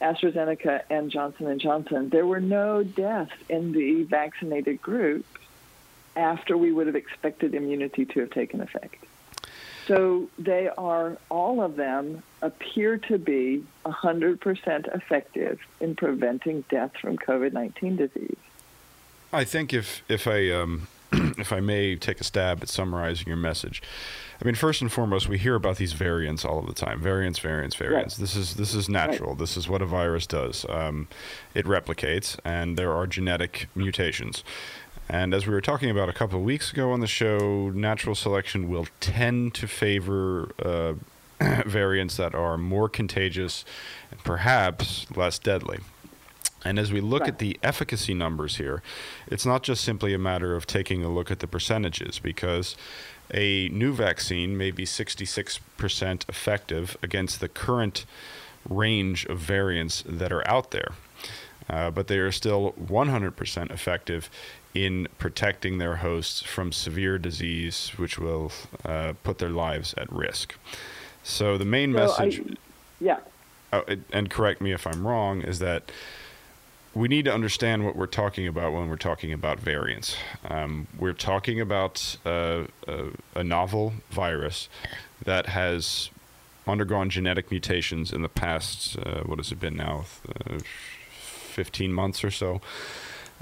AstraZeneca, 0.00 0.82
and 0.90 1.10
Johnson 1.10 1.46
and 1.48 1.60
Johnson, 1.60 2.08
there 2.08 2.26
were 2.26 2.40
no 2.40 2.82
deaths 2.82 3.32
in 3.48 3.72
the 3.72 4.04
vaccinated 4.04 4.80
group 4.80 5.26
after 6.16 6.56
we 6.56 6.72
would 6.72 6.86
have 6.86 6.96
expected 6.96 7.54
immunity 7.54 8.04
to 8.04 8.20
have 8.20 8.30
taken 8.30 8.60
effect. 8.60 9.04
So 9.86 10.28
they 10.38 10.68
are, 10.68 11.16
all 11.30 11.62
of 11.62 11.76
them 11.76 12.22
appear 12.42 12.98
to 12.98 13.18
be 13.18 13.64
100% 13.84 14.94
effective 14.94 15.60
in 15.80 15.96
preventing 15.96 16.64
death 16.70 16.92
from 17.00 17.16
COVID 17.16 17.52
19 17.52 17.96
disease. 17.96 18.36
I 19.32 19.44
think 19.44 19.72
if, 19.72 20.02
if 20.08 20.26
I. 20.26 20.50
Um, 20.50 20.88
if 21.38 21.54
I 21.54 21.60
may 21.60 21.96
take 21.96 22.20
a 22.20 22.24
stab 22.24 22.62
at 22.62 22.68
summarizing 22.68 23.28
your 23.28 23.38
message, 23.38 23.82
I 24.40 24.44
mean, 24.44 24.54
first 24.54 24.82
and 24.82 24.92
foremost, 24.92 25.28
we 25.28 25.38
hear 25.38 25.54
about 25.54 25.78
these 25.78 25.94
variants 25.94 26.44
all 26.44 26.58
of 26.58 26.66
the 26.66 26.74
time. 26.74 27.00
Variants, 27.00 27.38
variants, 27.38 27.74
variants. 27.74 28.16
Right. 28.16 28.20
This 28.20 28.36
is 28.36 28.54
this 28.54 28.74
is 28.74 28.88
natural. 28.88 29.30
Right. 29.30 29.38
This 29.38 29.56
is 29.56 29.68
what 29.68 29.82
a 29.82 29.86
virus 29.86 30.26
does. 30.26 30.64
Um, 30.68 31.08
it 31.54 31.64
replicates, 31.64 32.38
and 32.44 32.76
there 32.76 32.92
are 32.92 33.06
genetic 33.06 33.68
mutations. 33.74 34.44
And 35.08 35.32
as 35.32 35.46
we 35.46 35.54
were 35.54 35.62
talking 35.62 35.90
about 35.90 36.08
a 36.08 36.12
couple 36.12 36.38
of 36.38 36.44
weeks 36.44 36.70
ago 36.70 36.92
on 36.92 37.00
the 37.00 37.06
show, 37.06 37.70
natural 37.70 38.14
selection 38.14 38.68
will 38.68 38.86
tend 39.00 39.54
to 39.54 39.66
favor 39.66 40.52
uh, 40.62 40.94
variants 41.66 42.16
that 42.16 42.34
are 42.34 42.56
more 42.56 42.88
contagious 42.88 43.64
and 44.10 44.22
perhaps 44.24 45.06
less 45.14 45.38
deadly. 45.38 45.78
And 46.64 46.78
as 46.78 46.92
we 46.92 47.00
look 47.00 47.22
right. 47.22 47.30
at 47.30 47.38
the 47.38 47.58
efficacy 47.62 48.14
numbers 48.14 48.56
here, 48.56 48.82
it's 49.28 49.46
not 49.46 49.62
just 49.62 49.84
simply 49.84 50.12
a 50.12 50.18
matter 50.18 50.56
of 50.56 50.66
taking 50.66 51.04
a 51.04 51.08
look 51.08 51.30
at 51.30 51.38
the 51.38 51.46
percentages 51.46 52.18
because 52.18 52.76
a 53.32 53.68
new 53.68 53.92
vaccine 53.92 54.56
may 54.56 54.70
be 54.70 54.84
66% 54.84 56.28
effective 56.28 56.96
against 57.02 57.40
the 57.40 57.48
current 57.48 58.06
range 58.68 59.24
of 59.26 59.38
variants 59.38 60.02
that 60.06 60.32
are 60.32 60.46
out 60.48 60.72
there. 60.72 60.92
Uh, 61.70 61.90
but 61.90 62.06
they 62.08 62.18
are 62.18 62.32
still 62.32 62.72
100% 62.80 63.70
effective 63.70 64.30
in 64.74 65.06
protecting 65.18 65.78
their 65.78 65.96
hosts 65.96 66.40
from 66.42 66.72
severe 66.72 67.18
disease, 67.18 67.92
which 67.96 68.18
will 68.18 68.50
uh, 68.84 69.12
put 69.22 69.38
their 69.38 69.50
lives 69.50 69.94
at 69.96 70.10
risk. 70.10 70.54
So 71.22 71.58
the 71.58 71.64
main 71.64 71.92
so 71.92 71.98
message, 71.98 72.40
I, 72.40 72.54
yeah, 73.00 73.18
oh, 73.72 73.84
and 74.12 74.30
correct 74.30 74.60
me 74.60 74.72
if 74.72 74.86
I'm 74.86 75.06
wrong, 75.06 75.42
is 75.42 75.58
that 75.58 75.90
we 76.94 77.06
need 77.06 77.24
to 77.26 77.32
understand 77.32 77.84
what 77.84 77.94
we're 77.94 78.06
talking 78.06 78.46
about 78.46 78.72
when 78.72 78.88
we're 78.88 78.96
talking 78.96 79.32
about 79.32 79.60
variants. 79.60 80.16
Um, 80.48 80.88
we're 80.98 81.12
talking 81.12 81.60
about 81.60 82.16
uh, 82.24 82.64
a, 82.86 83.04
a, 83.36 83.44
novel 83.44 83.92
virus 84.10 84.68
that 85.24 85.46
has 85.46 86.10
undergone 86.66 87.10
genetic 87.10 87.50
mutations 87.50 88.12
in 88.12 88.22
the 88.22 88.28
past. 88.28 88.98
Uh, 88.98 89.20
what 89.20 89.38
has 89.38 89.52
it 89.52 89.60
been 89.60 89.76
now? 89.76 90.06
Uh, 90.50 90.58
15 91.58 91.92
months 91.92 92.24
or 92.24 92.30
so. 92.30 92.60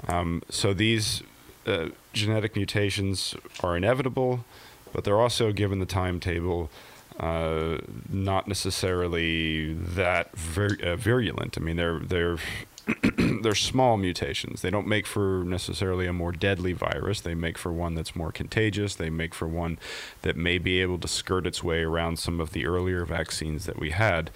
Um, 0.07 0.43
so 0.49 0.73
these 0.73 1.23
uh, 1.65 1.89
genetic 2.13 2.55
mutations 2.55 3.35
are 3.61 3.75
inevitable, 3.75 4.45
but 4.93 5.03
they're 5.03 5.19
also 5.19 5.51
given 5.51 5.79
the 5.79 5.85
timetable. 5.85 6.69
Uh, 7.19 7.79
not 8.09 8.47
necessarily 8.47 9.73
that 9.73 10.35
vir- 10.37 10.77
uh, 10.83 10.95
virulent. 10.95 11.57
I 11.57 11.61
mean, 11.61 11.75
they're 11.75 11.99
they're 11.99 12.37
they're 13.41 13.55
small 13.55 13.97
mutations. 13.97 14.61
They 14.61 14.69
don't 14.69 14.87
make 14.87 15.07
for 15.07 15.43
necessarily 15.43 16.05
a 16.05 16.13
more 16.13 16.31
deadly 16.31 16.73
virus. 16.73 17.21
They 17.21 17.33
make 17.33 17.57
for 17.57 17.71
one 17.73 17.95
that's 17.95 18.15
more 18.15 18.31
contagious. 18.31 18.95
They 18.95 19.09
make 19.09 19.33
for 19.33 19.47
one 19.47 19.79
that 20.21 20.37
may 20.37 20.57
be 20.57 20.79
able 20.81 20.99
to 20.99 21.07
skirt 21.07 21.47
its 21.47 21.63
way 21.63 21.81
around 21.81 22.19
some 22.19 22.39
of 22.39 22.51
the 22.51 22.65
earlier 22.65 23.03
vaccines 23.03 23.65
that 23.65 23.79
we 23.79 23.89
had. 23.89 24.29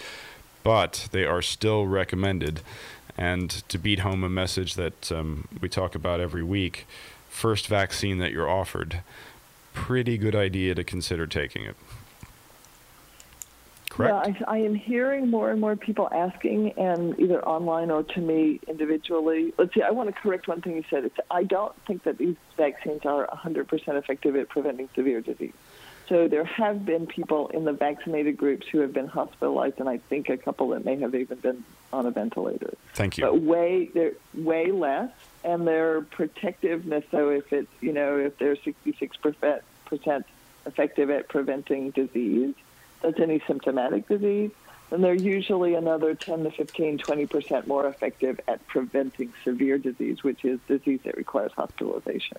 But 0.64 1.08
they 1.12 1.26
are 1.26 1.42
still 1.42 1.88
recommended 1.88 2.62
and 3.18 3.50
to 3.70 3.78
beat 3.78 4.00
home 4.00 4.24
a 4.24 4.30
message 4.30 4.76
that 4.76 5.12
um, 5.12 5.48
we 5.60 5.70
talk 5.70 5.96
about 5.96 6.20
every 6.20 6.44
week 6.44 6.88
first 7.30 7.68
vaccine 7.68 8.18
that 8.20 8.32
you're 8.32 8.50
offered, 8.50 9.02
pretty 9.74 10.18
good 10.18 10.36
idea 10.36 10.76
to 10.76 10.84
consider 10.84 11.26
taking 11.26 11.64
it. 11.64 11.76
Correct? 13.92 14.40
Yeah, 14.40 14.46
I, 14.48 14.56
I, 14.56 14.58
am 14.60 14.74
hearing 14.74 15.30
more 15.30 15.52
and 15.52 15.60
more 15.60 15.76
people 15.76 16.08
asking, 16.14 16.72
and 16.78 17.20
either 17.20 17.44
online 17.44 17.92
or 17.92 18.04
to 18.04 18.22
me 18.22 18.62
individually. 18.66 19.54
Let's 19.58 19.74
see, 19.74 19.82
I 19.82 19.92
want 19.92 20.08
to 20.08 20.22
correct 20.22 20.48
one 20.48 20.62
thing 20.62 20.78
you 20.78 20.84
said. 20.90 21.04
It's, 21.04 21.18
I 21.30 21.44
don't 21.44 21.76
think 21.86 22.04
that 22.04 22.18
these 22.18 22.38
vaccines 22.56 23.02
are 23.06 23.28
100% 23.28 23.70
effective 23.90 24.38
at 24.38 24.48
preventing 24.48 24.88
severe 24.96 25.20
disease. 25.20 25.52
So 26.08 26.30
there 26.30 26.46
have 26.46 26.86
been 26.86 27.06
people 27.06 27.50
in 27.50 27.66
the 27.66 27.74
vaccinated 27.74 28.38
groups 28.38 28.66
who 28.72 28.80
have 28.80 28.94
been 28.94 29.08
hospitalized, 29.08 29.80
and 29.80 29.90
I 29.90 29.98
think 29.98 30.30
a 30.30 30.38
couple 30.38 30.70
that 30.70 30.86
may 30.86 30.98
have 31.02 31.14
even 31.14 31.40
been 31.40 31.66
on 31.92 32.06
a 32.06 32.12
ventilator. 32.12 32.74
Thank 32.94 33.18
you. 33.18 33.26
But 33.26 33.42
way 33.42 33.92
they're 33.94 34.14
way 34.34 34.72
less, 34.72 35.12
and 35.44 35.68
their 35.68 36.02
protectiveness. 36.02 37.04
So 37.12 37.30
if 37.30 37.52
it's 37.52 37.72
you 37.82 37.92
know 37.92 38.18
if 38.18 38.38
they're 38.38 38.56
66 38.56 39.18
percent 39.18 40.26
effective 40.66 41.10
at 41.10 41.28
preventing 41.28 41.92
disease, 41.92 42.56
that's 43.02 43.20
any 43.20 43.42
symptomatic 43.48 44.08
disease, 44.08 44.52
then 44.90 45.02
they're 45.02 45.14
usually 45.14 45.76
another 45.76 46.16
10 46.16 46.44
to 46.44 46.52
15, 46.52 46.98
20 46.98 47.26
percent 47.28 47.68
more 47.68 47.88
effective 47.88 48.40
at 48.48 48.66
preventing 48.68 49.34
severe 49.44 49.78
disease, 49.78 50.24
which 50.24 50.44
is 50.46 50.60
disease 50.68 51.00
that 51.04 51.18
requires 51.18 51.52
hospitalization 51.54 52.38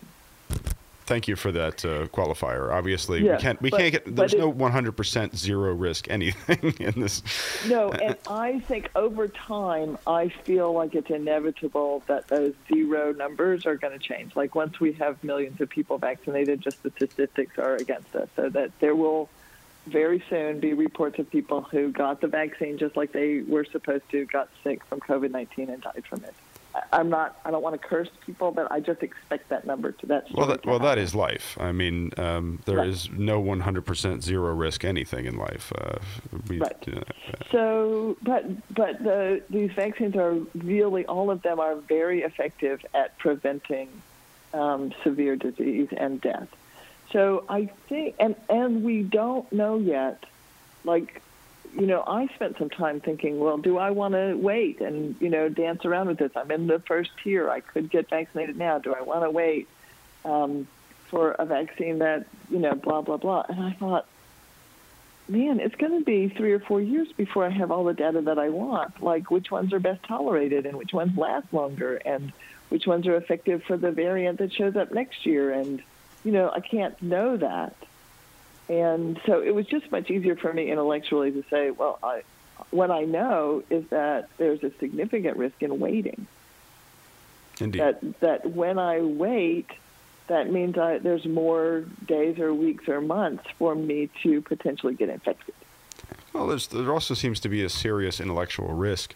thank 1.12 1.29
you 1.29 1.37
for 1.37 1.53
that 1.53 1.85
uh, 1.85 2.07
qualifier. 2.07 2.72
Obviously, 2.72 3.22
we 3.22 3.37
can't 3.37 3.61
we 3.61 3.70
but, 3.70 3.81
can't 3.81 3.92
get 3.92 4.16
there's 4.16 4.35
no 4.35 4.53
100% 4.53 5.37
zero 5.37 5.75
risk 5.75 6.09
anything 6.09 6.75
in 6.81 7.01
this. 7.01 7.22
No, 7.68 7.92
and 7.92 8.16
I 8.29 8.61
think 8.61 8.90
over 8.94 9.29
time, 9.29 9.98
I 10.07 10.29
feel 10.29 10.72
like 10.72 10.94
it's 10.94 11.11
inevitable 11.11 12.03
that 12.07 12.29
those 12.29 12.55
zero 12.72 13.12
numbers 13.12 13.66
are 13.66 13.77
going 13.77 13.98
to 13.98 14.05
change. 14.05 14.35
Like 14.37 14.55
once 14.55 14.81
we 14.81 14.92
have 14.94 15.22
millions 15.22 15.61
of 15.61 15.68
people 15.68 15.98
vaccinated, 15.98 16.61
just 16.61 16.83
the 16.83 16.90
statistics 16.90 17.59
are 17.59 17.77
against 17.77 18.14
us. 18.16 18.29
So 18.37 18.48
that 18.51 18.70
there 18.81 18.94
will 18.94 19.29
very 19.87 20.23
soon 20.31 20.61
be 20.61 20.75
reports 20.75 21.18
of 21.18 21.31
people 21.31 21.62
who 21.62 21.90
got 21.90 22.21
the 22.21 22.29
vaccine 22.29 22.79
just 22.79 22.97
like 22.97 23.12
they 23.12 23.42
were 23.42 23.64
supposed 23.64 24.09
to, 24.11 24.25
got 24.27 24.49
sick 24.62 24.85
from 24.85 25.01
COVID 25.01 25.31
19 25.31 25.71
and 25.71 25.83
died 25.83 26.05
from 26.09 26.25
it. 26.25 26.35
I'm 26.92 27.11
not. 27.11 27.38
I 27.45 27.51
don't 27.51 27.62
want 27.62 27.81
to 27.81 27.87
curse 27.87 28.09
people, 28.25 28.51
but 28.51 28.71
I 28.71 28.81
just 28.81 29.03
expect 29.03 29.49
that 29.51 29.66
number 29.66 29.92
to 29.92 30.07
that. 30.07 30.27
Well, 30.33 30.47
that, 30.47 30.64
well, 30.64 30.79
that 30.79 30.99
is 30.99 31.14
life. 31.14 31.57
I 31.61 31.73
mean, 31.73 32.12
um, 32.16 32.61
there 32.64 32.79
right. 32.79 32.88
is 32.88 33.11
no 33.11 33.42
100% 33.42 34.23
zero 34.23 34.55
risk 34.55 34.85
anything 34.85 35.27
in 35.27 35.37
life. 35.37 35.73
Uh, 35.77 35.99
we, 36.49 36.59
right. 36.59 36.88
Uh, 36.88 37.01
so, 37.51 38.16
but 38.23 38.45
but 38.75 39.03
the 39.03 39.42
these 39.51 39.71
vaccines 39.73 40.16
are 40.16 40.35
really 40.55 41.05
all 41.07 41.31
of 41.31 41.42
them 41.42 41.61
are 41.61 41.77
very 41.77 42.23
effective 42.23 42.85
at 42.95 43.18
preventing 43.18 43.88
um, 44.55 44.92
severe 45.03 45.37
disease 45.37 45.88
and 45.97 46.21
death. 46.21 46.49
So 47.12 47.44
I 47.48 47.66
think, 47.88 48.16
and 48.18 48.35
and 48.48 48.83
we 48.83 49.03
don't 49.03 49.51
know 49.53 49.79
yet, 49.79 50.25
like 50.85 51.22
you 51.75 51.87
know, 51.87 52.03
I 52.07 52.27
spent 52.35 52.59
some 52.59 52.70
time 52.70 53.01
thinking, 53.01 53.38
well, 53.38 53.57
do 53.57 53.79
I 53.79 53.90
want 53.90 54.14
to 54.14 54.35
wait 54.35 54.81
and, 54.81 55.16
you 55.20 55.31
know, 55.31 55.48
dance 55.48 55.85
around 55.85 56.09
with 56.09 56.18
this? 56.18 56.33
I'm 56.37 56.51
in 56.51 56.66
the 56.66 56.81
first 56.81 57.11
tier. 57.22 57.48
I 57.48 57.61
could 57.61 57.90
get 57.90 58.11
vaccinated 58.11 58.57
now. 58.57 58.79
Do 58.79 58.94
I 58.94 59.01
want 59.01 59.25
to 59.25 59.31
wait 59.31 59.68
um, 60.25 60.66
for 61.09 61.33
a 61.33 61.46
vaccine 61.46 62.01
that, 62.01 62.27
you 62.51 62.59
know, 62.59 62.75
blah, 62.75 63.01
blah, 63.01 63.16
blah? 63.16 63.46
And 63.48 63.59
I 63.59 63.72
thought, 63.72 64.07
man, 65.29 65.61
it's 65.61 65.75
going 65.77 65.98
to 65.98 66.05
be 66.05 66.29
three 66.29 66.53
or 66.53 66.61
four 66.61 66.81
years 66.81 67.11
before 67.12 67.46
I 67.46 67.51
have 67.51 67.70
all 67.70 67.85
the 67.85 67.94
data 67.94 68.20
that 68.20 68.38
I 68.38 68.51
want, 68.51 69.03
like 69.03 69.31
which 69.31 69.51
ones 69.51 69.72
are 69.72 69.81
best 69.81 70.03
tolerated 70.03 70.66
and 70.66 70.77
which 70.77 70.92
ones 70.92 71.16
last 71.16 71.53
longer 71.55 71.96
and 71.96 72.35
which 72.68 72.87
ones 72.87 73.07
are 73.07 73.16
effective 73.16 73.62
for 73.64 73.79
the 73.79 73.92
variant 73.92 74.38
that 74.38 74.53
shows 74.53 74.77
up 74.77 74.92
next 74.92 75.25
year. 75.25 75.53
And, 75.53 75.83
you 76.24 76.32
know, 76.32 76.50
I 76.50 76.61
can't 76.61 77.00
know 77.02 77.37
that. 77.37 77.76
And 78.68 79.20
so 79.26 79.42
it 79.42 79.54
was 79.54 79.66
just 79.66 79.90
much 79.90 80.11
easier 80.11 80.37
for 80.37 80.52
me 80.52 80.70
intellectually 80.70 81.30
to 81.32 81.44
say, 81.50 81.70
well, 81.70 81.98
I, 82.02 82.22
what 82.70 82.90
I 82.90 83.02
know 83.02 83.62
is 83.70 83.87
that 83.88 84.28
there's 84.38 84.62
a 84.62 84.70
significant 84.78 85.37
risk 85.37 85.62
in 85.62 85.78
waiting. 85.78 86.26
Indeed. 87.61 87.80
That 87.80 88.20
that 88.20 88.50
when 88.50 88.78
I 88.78 89.00
wait, 89.00 89.70
that 90.28 90.50
means 90.50 90.78
I, 90.78 90.98
there's 90.98 91.26
more 91.26 91.85
days 92.06 92.38
or 92.38 92.54
weeks 92.54 92.88
or 92.88 93.00
months 93.00 93.44
for 93.58 93.74
me 93.74 94.08
to 94.22 94.40
potentially 94.40 94.94
get 94.94 95.11
infected. 95.11 95.54
Well, 96.32 96.46
there 96.46 96.92
also 96.92 97.14
seems 97.14 97.40
to 97.40 97.48
be 97.48 97.62
a 97.62 97.68
serious 97.68 98.18
intellectual 98.20 98.72
risk 98.72 99.14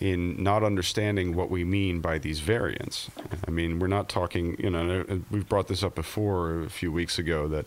in 0.00 0.42
not 0.42 0.62
understanding 0.62 1.34
what 1.34 1.50
we 1.50 1.64
mean 1.64 2.00
by 2.00 2.18
these 2.18 2.40
variants. 2.40 3.10
I 3.46 3.50
mean, 3.50 3.78
we're 3.78 3.86
not 3.86 4.08
talking, 4.08 4.56
you 4.58 4.70
know, 4.70 5.22
we've 5.30 5.48
brought 5.48 5.68
this 5.68 5.82
up 5.82 5.94
before 5.94 6.62
a 6.62 6.70
few 6.70 6.92
weeks 6.92 7.18
ago 7.18 7.48
that 7.48 7.66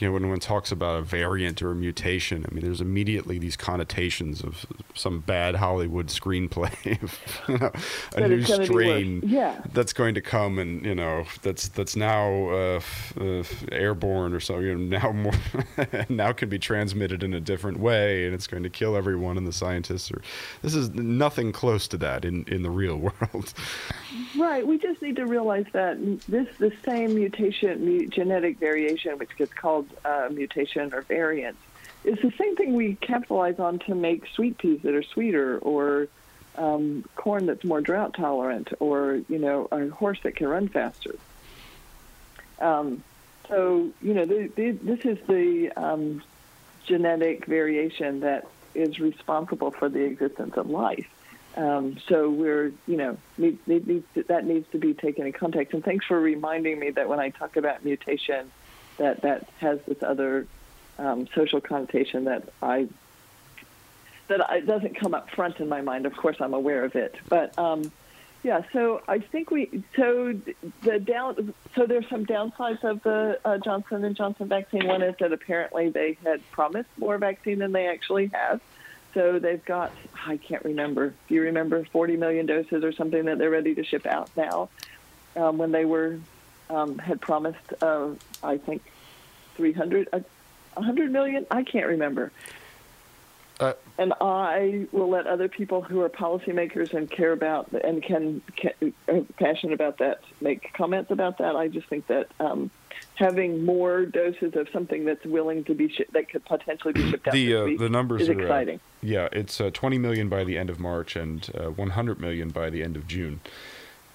you 0.00 0.06
know, 0.06 0.14
when 0.14 0.30
one 0.30 0.40
talks 0.40 0.72
about 0.72 0.98
a 0.98 1.02
variant 1.02 1.60
or 1.60 1.70
a 1.72 1.74
mutation, 1.74 2.46
I 2.50 2.54
mean, 2.54 2.64
there's 2.64 2.80
immediately 2.80 3.38
these 3.38 3.54
connotations 3.54 4.40
of 4.42 4.64
some 4.94 5.20
bad 5.20 5.56
Hollywood 5.56 6.06
screenplay, 6.06 6.72
a 8.16 8.28
new 8.28 8.42
strain 8.42 9.22
yeah. 9.24 9.60
that's 9.74 9.92
going 9.92 10.14
to 10.14 10.22
come 10.22 10.58
and 10.58 10.84
you 10.86 10.94
know 10.94 11.24
that's 11.42 11.68
that's 11.68 11.96
now 11.96 12.48
uh, 12.48 12.80
uh, 13.20 13.42
airborne 13.70 14.32
or 14.32 14.40
so, 14.40 14.58
you 14.58 14.74
know, 14.74 14.98
now 14.98 15.12
more 15.12 15.34
now 16.08 16.32
can 16.32 16.48
be 16.48 16.58
transmitted 16.58 17.22
in 17.22 17.34
a 17.34 17.40
different 17.40 17.78
way, 17.78 18.24
and 18.24 18.34
it's 18.34 18.46
going 18.46 18.62
to 18.62 18.70
kill 18.70 18.96
everyone 18.96 19.36
and 19.36 19.46
the 19.46 19.52
scientists. 19.52 20.10
Or 20.10 20.22
this 20.62 20.74
is 20.74 20.88
nothing 20.90 21.52
close 21.52 21.86
to 21.88 21.98
that 21.98 22.24
in 22.24 22.44
in 22.44 22.62
the 22.62 22.70
real 22.70 22.96
world. 23.20 23.52
Right. 24.36 24.66
We 24.66 24.78
just 24.78 25.00
need 25.02 25.16
to 25.16 25.26
realize 25.26 25.66
that 25.72 25.98
this 26.26 26.48
the 26.58 26.72
same 26.84 27.14
mutation, 27.14 28.10
genetic 28.10 28.58
variation, 28.58 29.18
which 29.18 29.36
gets 29.36 29.52
called 29.52 29.88
uh, 30.04 30.28
mutation 30.30 30.92
or 30.92 31.02
variant, 31.02 31.56
is 32.04 32.18
the 32.20 32.32
same 32.38 32.56
thing 32.56 32.74
we 32.74 32.96
capitalize 32.96 33.58
on 33.58 33.78
to 33.80 33.94
make 33.94 34.26
sweet 34.34 34.58
peas 34.58 34.80
that 34.82 34.94
are 34.94 35.02
sweeter, 35.02 35.58
or 35.58 36.08
um, 36.56 37.04
corn 37.14 37.46
that's 37.46 37.64
more 37.64 37.80
drought 37.80 38.14
tolerant, 38.14 38.72
or 38.80 39.20
you 39.28 39.38
know, 39.38 39.68
a 39.70 39.88
horse 39.88 40.18
that 40.24 40.34
can 40.34 40.48
run 40.48 40.68
faster. 40.68 41.14
Um, 42.60 43.04
so 43.48 43.90
you 44.02 44.14
know, 44.14 44.26
the, 44.26 44.50
the, 44.56 44.70
this 44.72 45.04
is 45.04 45.18
the 45.28 45.70
um, 45.76 46.22
genetic 46.84 47.46
variation 47.46 48.20
that 48.20 48.48
is 48.74 48.98
responsible 48.98 49.70
for 49.70 49.88
the 49.88 50.00
existence 50.00 50.56
of 50.56 50.68
life. 50.68 51.08
Um, 51.56 51.96
so 52.08 52.30
we're, 52.30 52.72
you 52.86 52.96
know, 52.96 53.18
need, 53.36 53.58
need, 53.66 53.86
need 53.86 54.04
to, 54.14 54.22
that 54.24 54.44
needs 54.44 54.66
to 54.72 54.78
be 54.78 54.94
taken 54.94 55.26
in 55.26 55.32
context. 55.32 55.74
And 55.74 55.84
thanks 55.84 56.06
for 56.06 56.20
reminding 56.20 56.78
me 56.78 56.90
that 56.90 57.08
when 57.08 57.18
I 57.18 57.30
talk 57.30 57.56
about 57.56 57.84
mutation, 57.84 58.50
that 58.98 59.22
that 59.22 59.48
has 59.58 59.80
this 59.86 60.02
other 60.02 60.46
um, 60.98 61.26
social 61.34 61.60
connotation 61.60 62.24
that 62.24 62.48
I 62.62 62.88
that 64.28 64.40
it 64.50 64.66
doesn't 64.66 64.94
come 64.94 65.12
up 65.12 65.28
front 65.30 65.58
in 65.58 65.68
my 65.68 65.80
mind. 65.80 66.06
Of 66.06 66.16
course, 66.16 66.36
I'm 66.40 66.54
aware 66.54 66.84
of 66.84 66.94
it, 66.94 67.16
but 67.28 67.58
um, 67.58 67.90
yeah. 68.42 68.62
So 68.72 69.02
I 69.08 69.18
think 69.18 69.50
we 69.50 69.82
so 69.96 70.38
the 70.82 70.98
down 70.98 71.52
so 71.74 71.86
there's 71.86 72.08
some 72.08 72.24
downsides 72.26 72.84
of 72.84 73.02
the 73.02 73.40
uh, 73.44 73.58
Johnson 73.58 74.04
and 74.04 74.14
Johnson 74.14 74.48
vaccine. 74.48 74.86
One 74.86 75.02
is 75.02 75.14
that 75.18 75.32
apparently 75.32 75.88
they 75.90 76.16
had 76.24 76.48
promised 76.52 76.90
more 76.96 77.18
vaccine 77.18 77.58
than 77.58 77.72
they 77.72 77.88
actually 77.88 78.30
have. 78.32 78.60
So 79.14 79.38
they've 79.38 79.64
got, 79.64 79.92
I 80.26 80.36
can't 80.36 80.64
remember. 80.64 81.14
Do 81.28 81.34
you 81.34 81.42
remember 81.42 81.84
40 81.92 82.16
million 82.16 82.46
doses 82.46 82.84
or 82.84 82.92
something 82.92 83.24
that 83.24 83.38
they're 83.38 83.50
ready 83.50 83.74
to 83.74 83.84
ship 83.84 84.06
out 84.06 84.30
now? 84.36 84.68
Um, 85.36 85.58
when 85.58 85.72
they 85.72 85.84
were 85.84 86.18
um, 86.68 86.98
had 86.98 87.20
promised, 87.20 87.72
uh, 87.82 88.10
I 88.42 88.58
think, 88.58 88.82
300, 89.56 90.08
uh, 90.12 90.20
100 90.74 91.12
million. 91.12 91.46
I 91.50 91.62
can't 91.62 91.86
remember. 91.86 92.32
Uh, 93.60 93.74
and 93.98 94.14
I 94.22 94.86
will 94.90 95.10
let 95.10 95.26
other 95.26 95.48
people 95.48 95.82
who 95.82 96.00
are 96.00 96.08
policymakers 96.08 96.94
and 96.94 97.10
care 97.10 97.32
about 97.32 97.70
and 97.72 98.02
can, 98.02 98.40
can 98.56 98.94
are 99.06 99.20
passionate 99.36 99.74
about 99.74 99.98
that 99.98 100.22
make 100.40 100.72
comments 100.72 101.10
about 101.10 101.38
that. 101.38 101.54
I 101.56 101.68
just 101.68 101.86
think 101.88 102.06
that 102.06 102.28
um, 102.40 102.70
having 103.16 103.62
more 103.66 104.06
doses 104.06 104.56
of 104.56 104.68
something 104.72 105.04
that's 105.04 105.26
willing 105.26 105.64
to 105.64 105.74
be 105.74 105.90
sh- 105.90 106.08
that 106.12 106.30
could 106.30 106.42
potentially 106.46 106.94
be 106.94 107.10
shipped 107.10 107.28
out 107.28 107.34
the 107.34 107.54
uh, 107.54 107.66
the 107.78 107.90
numbers 107.90 108.22
is 108.22 108.30
are, 108.30 108.32
uh, 108.32 108.42
exciting. 108.42 108.80
Uh, 109.02 109.06
yeah, 109.06 109.28
it's 109.32 109.60
uh, 109.60 109.70
20 109.72 109.98
million 109.98 110.28
by 110.28 110.44
the 110.44 110.58
end 110.58 110.70
of 110.70 110.78
March 110.78 111.16
and 111.16 111.50
uh, 111.58 111.70
100 111.70 112.20
million 112.20 112.50
by 112.50 112.70
the 112.70 112.82
end 112.82 112.96
of 112.96 113.06
June. 113.06 113.40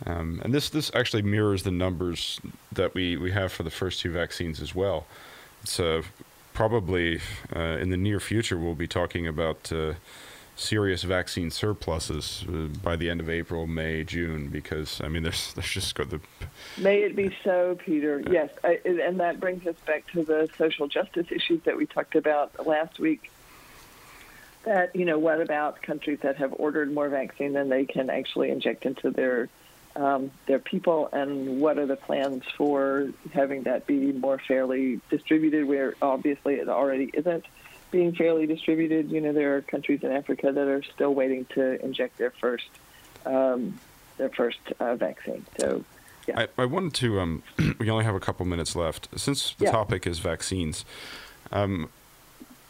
Um, 0.05 0.41
and 0.43 0.53
this 0.53 0.69
this 0.69 0.91
actually 0.93 1.21
mirrors 1.21 1.63
the 1.63 1.71
numbers 1.71 2.41
that 2.71 2.93
we, 2.93 3.15
we 3.15 3.31
have 3.31 3.53
for 3.53 3.63
the 3.63 3.71
first 3.71 4.01
two 4.01 4.11
vaccines 4.11 4.61
as 4.61 4.75
well. 4.75 5.05
Uh, 5.79 6.01
probably 6.53 7.19
in 7.53 7.89
the 7.89 7.97
near 7.97 8.19
future 8.19 8.57
we'll 8.57 8.75
be 8.75 8.87
talking 8.87 9.27
about 9.27 9.71
serious 10.55 11.03
vaccine 11.03 11.51
surpluses 11.51 12.45
uh, 12.47 12.67
by 12.81 12.95
the 12.95 13.09
end 13.09 13.19
of 13.19 13.29
April, 13.29 13.67
May, 13.67 14.03
June, 14.03 14.47
because 14.47 15.01
I 15.01 15.07
mean, 15.07 15.23
there's 15.23 15.53
there's 15.53 15.69
just 15.69 15.95
got 15.95 16.09
the. 16.09 16.19
May 16.77 17.03
it 17.03 17.15
be 17.15 17.35
so, 17.43 17.77
Peter. 17.79 18.23
Yes, 18.29 18.49
I, 18.63 18.79
and 18.85 19.19
that 19.19 19.39
brings 19.39 19.65
us 19.67 19.75
back 19.85 20.07
to 20.13 20.23
the 20.23 20.49
social 20.57 20.87
justice 20.87 21.27
issues 21.29 21.61
that 21.63 21.77
we 21.77 21.85
talked 21.85 22.15
about 22.15 22.65
last 22.65 22.99
week. 22.99 23.31
That 24.65 24.95
you 24.95 25.05
know, 25.05 25.17
what 25.19 25.41
about 25.41 25.81
countries 25.81 26.19
that 26.21 26.37
have 26.37 26.53
ordered 26.57 26.93
more 26.93 27.09
vaccine 27.09 27.53
than 27.53 27.69
they 27.69 27.85
can 27.85 28.09
actually 28.09 28.49
inject 28.49 28.85
into 28.85 29.11
their 29.11 29.49
um, 29.95 30.31
their 30.47 30.59
people, 30.59 31.07
and 31.13 31.61
what 31.61 31.77
are 31.77 31.85
the 31.85 31.95
plans 31.95 32.43
for 32.57 33.09
having 33.33 33.63
that 33.63 33.87
be 33.87 34.11
more 34.11 34.39
fairly 34.39 34.99
distributed? 35.09 35.65
Where 35.65 35.93
obviously 36.01 36.55
it 36.55 36.67
already 36.67 37.11
isn't 37.13 37.45
being 37.91 38.13
fairly 38.13 38.45
distributed. 38.45 39.09
You 39.09 39.21
know, 39.21 39.33
there 39.33 39.55
are 39.55 39.61
countries 39.61 40.01
in 40.03 40.11
Africa 40.11 40.51
that 40.51 40.67
are 40.67 40.83
still 40.83 41.13
waiting 41.13 41.45
to 41.53 41.83
inject 41.83 42.17
their 42.17 42.31
first 42.31 42.69
um, 43.25 43.79
their 44.17 44.29
first 44.29 44.59
uh, 44.79 44.95
vaccine. 44.95 45.45
So, 45.59 45.83
yeah. 46.27 46.41
I, 46.57 46.63
I 46.63 46.65
wanted 46.65 46.93
to. 46.95 47.19
Um, 47.19 47.43
we 47.79 47.89
only 47.89 48.03
have 48.03 48.15
a 48.15 48.19
couple 48.19 48.45
minutes 48.45 48.75
left. 48.75 49.07
Since 49.15 49.53
the 49.53 49.65
yeah. 49.65 49.71
topic 49.71 50.07
is 50.07 50.19
vaccines, 50.19 50.85
um, 51.51 51.89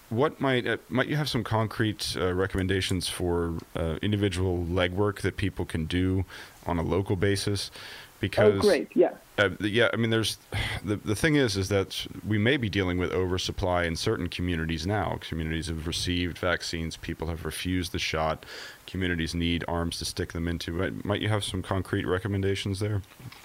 what 0.09 0.39
might 0.39 0.67
uh, 0.67 0.77
might 0.89 1.07
you 1.07 1.15
have 1.15 1.29
some 1.29 1.43
concrete 1.43 2.15
uh, 2.19 2.33
recommendations 2.33 3.09
for 3.09 3.55
uh, 3.75 3.97
individual 4.01 4.65
legwork 4.69 5.21
that 5.21 5.37
people 5.37 5.65
can 5.65 5.85
do 5.85 6.25
on 6.65 6.77
a 6.77 6.83
local 6.83 7.15
basis? 7.15 7.71
Because 8.19 8.55
oh, 8.55 8.61
great, 8.61 8.87
yeah. 8.95 9.11
Uh, 9.37 9.49
yeah, 9.59 9.89
I 9.91 9.97
mean, 9.97 10.09
there's 10.09 10.37
the 10.83 10.95
the 10.97 11.15
thing 11.15 11.35
is, 11.35 11.57
is 11.57 11.69
that 11.69 12.05
we 12.25 12.37
may 12.37 12.57
be 12.57 12.69
dealing 12.69 12.97
with 12.97 13.11
oversupply 13.11 13.83
in 13.83 13.95
certain 13.95 14.29
communities 14.29 14.85
now. 14.85 15.17
Communities 15.21 15.67
have 15.67 15.87
received 15.87 16.37
vaccines, 16.37 16.97
people 16.97 17.27
have 17.27 17.43
refused 17.43 17.91
the 17.91 17.99
shot. 17.99 18.45
Communities 18.87 19.33
need 19.33 19.65
arms 19.67 19.97
to 19.97 20.05
stick 20.05 20.33
them 20.33 20.47
into. 20.47 20.71
Might, 20.71 21.05
might 21.05 21.21
you 21.21 21.29
have 21.29 21.43
some 21.43 21.63
concrete 21.63 22.05
recommendations 22.05 22.79
there? 22.79 23.01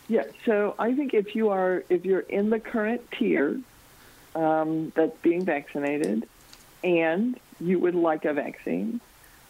Yeah. 0.08 0.24
So 0.44 0.74
I 0.78 0.94
think 0.94 1.14
if 1.14 1.34
you 1.34 1.48
are 1.48 1.84
if 1.88 2.04
you're 2.04 2.20
in 2.20 2.50
the 2.50 2.60
current 2.60 3.00
tier 3.12 3.58
um, 4.34 4.92
that's 4.94 5.16
being 5.22 5.44
vaccinated, 5.44 6.28
and 6.82 7.38
you 7.60 7.78
would 7.78 7.94
like 7.94 8.24
a 8.24 8.32
vaccine, 8.32 9.00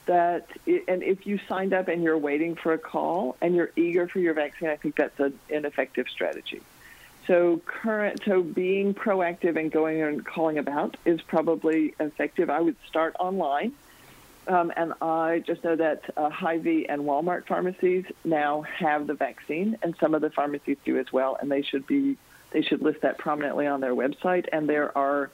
that 0.06 0.46
and 0.66 1.02
if 1.02 1.26
you 1.26 1.38
signed 1.48 1.72
up 1.72 1.88
and 1.88 2.02
you're 2.02 2.18
waiting 2.18 2.56
for 2.56 2.72
a 2.72 2.78
call 2.78 3.36
and 3.40 3.54
you're 3.54 3.70
eager 3.76 4.08
for 4.08 4.18
your 4.18 4.34
vaccine, 4.34 4.68
I 4.68 4.76
think 4.76 4.96
that's 4.96 5.18
an 5.20 5.38
ineffective 5.48 6.08
strategy. 6.08 6.60
So 7.26 7.60
current, 7.64 8.22
so 8.24 8.42
being 8.42 8.94
proactive 8.94 9.56
and 9.56 9.70
going 9.70 10.02
and 10.02 10.24
calling 10.24 10.58
about 10.58 10.96
is 11.04 11.20
probably 11.20 11.94
effective. 12.00 12.50
I 12.50 12.60
would 12.60 12.76
start 12.88 13.14
online, 13.20 13.72
um, 14.48 14.72
and 14.74 14.94
I 15.00 15.42
just 15.46 15.62
know 15.62 15.76
that 15.76 16.02
uh, 16.16 16.30
Hy-Vee 16.30 16.88
and 16.88 17.02
Walmart 17.02 17.46
pharmacies 17.46 18.06
now 18.24 18.62
have 18.62 19.06
the 19.06 19.14
vaccine, 19.14 19.78
and 19.82 19.94
some 20.00 20.14
of 20.14 20.22
the 20.22 20.30
pharmacies 20.30 20.78
do 20.84 20.98
as 20.98 21.12
well, 21.12 21.36
and 21.40 21.50
they 21.50 21.62
should 21.62 21.86
be 21.86 22.16
they 22.50 22.62
should 22.62 22.82
list 22.82 23.02
that 23.02 23.16
prominently 23.18 23.68
on 23.68 23.80
their 23.80 23.94
website. 23.94 24.48
And 24.52 24.68
there 24.68 24.96
are 24.98 25.30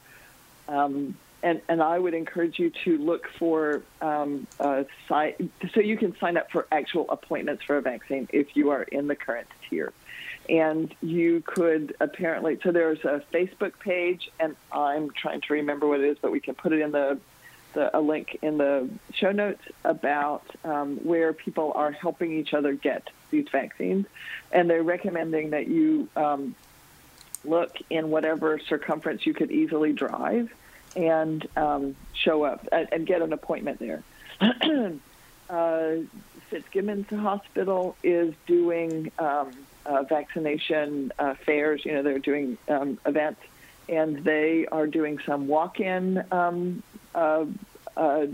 um, 0.68 1.16
and, 1.46 1.62
and 1.68 1.80
I 1.80 1.96
would 1.96 2.12
encourage 2.12 2.59
you 2.59 2.72
to 2.85 2.98
look 2.98 3.28
for 3.38 3.80
um, 4.00 4.48
so 4.59 5.80
you 5.80 5.96
can 5.96 6.18
sign 6.18 6.37
up 6.37 6.50
for 6.50 6.66
actual 6.72 7.09
appointments 7.09 7.62
for 7.62 7.76
a 7.76 7.82
vaccine 7.82 8.28
if 8.32 8.56
you 8.56 8.70
are 8.70 8.82
in 8.82 9.06
the 9.06 9.14
current 9.14 9.46
tier. 9.70 9.92
And 10.48 10.92
you 11.00 11.44
could 11.46 11.94
apparently 12.00 12.59
so 12.64 12.72
there's 12.72 12.98
a 13.04 13.22
Facebook 13.32 13.78
page, 13.78 14.28
and 14.40 14.56
I'm 14.72 15.12
trying 15.12 15.40
to 15.42 15.52
remember 15.52 15.87
what 15.87 16.00
it 16.00 16.09
is, 16.09 16.18
but 16.20 16.32
we 16.32 16.40
can 16.40 16.56
put 16.56 16.72
it 16.72 16.80
in 16.80 16.90
the, 16.90 17.20
the 17.74 17.96
a 17.96 18.00
link 18.00 18.40
in 18.42 18.59
the 18.59 18.90
show 19.14 19.30
notes 19.30 19.62
about 19.85 20.42
um, 20.64 20.96
where 21.04 21.32
people 21.32 21.72
are 21.76 21.92
helping 21.92 22.32
each 22.32 22.54
other 22.54 22.72
get 22.72 23.09
these 23.30 23.46
vaccines, 23.52 24.06
and 24.50 24.68
they're 24.68 24.82
recommending 24.82 25.50
that 25.50 25.68
you 25.68 26.09
um, 26.16 26.56
look 27.44 27.76
in 27.88 28.11
whatever 28.11 28.59
circumference 28.59 29.24
you 29.24 29.32
could 29.32 29.52
easily 29.52 29.92
drive 29.92 30.50
and 30.96 31.46
um, 31.56 31.94
show 32.14 32.42
up 32.42 32.66
and, 32.72 32.88
and, 32.90 33.06
get 33.06 33.22
an 33.22 33.32
appointment 33.32 33.78
there. 33.78 34.02
uh, 35.50 35.90
Fitzgibbons 36.50 37.09
Hospital 37.11 37.96
is 38.02 38.35
doing 38.46 39.12
um, 39.18 39.52
uh, 39.85 40.02
vaccination 40.04 41.12
uh, 41.18 41.35
fairs. 41.35 41.85
You 41.85 41.94
know, 41.94 42.02
they're 42.02 42.18
doing 42.18 42.59
um, 42.68 42.98
events, 43.04 43.40
and 43.88 44.24
they 44.24 44.66
are 44.66 44.87
doing 44.87 45.18
some 45.26 45.46
walk-in. 45.46 46.24
Um, 46.32 46.82
uh, 47.14 47.44
uh, 47.96 48.26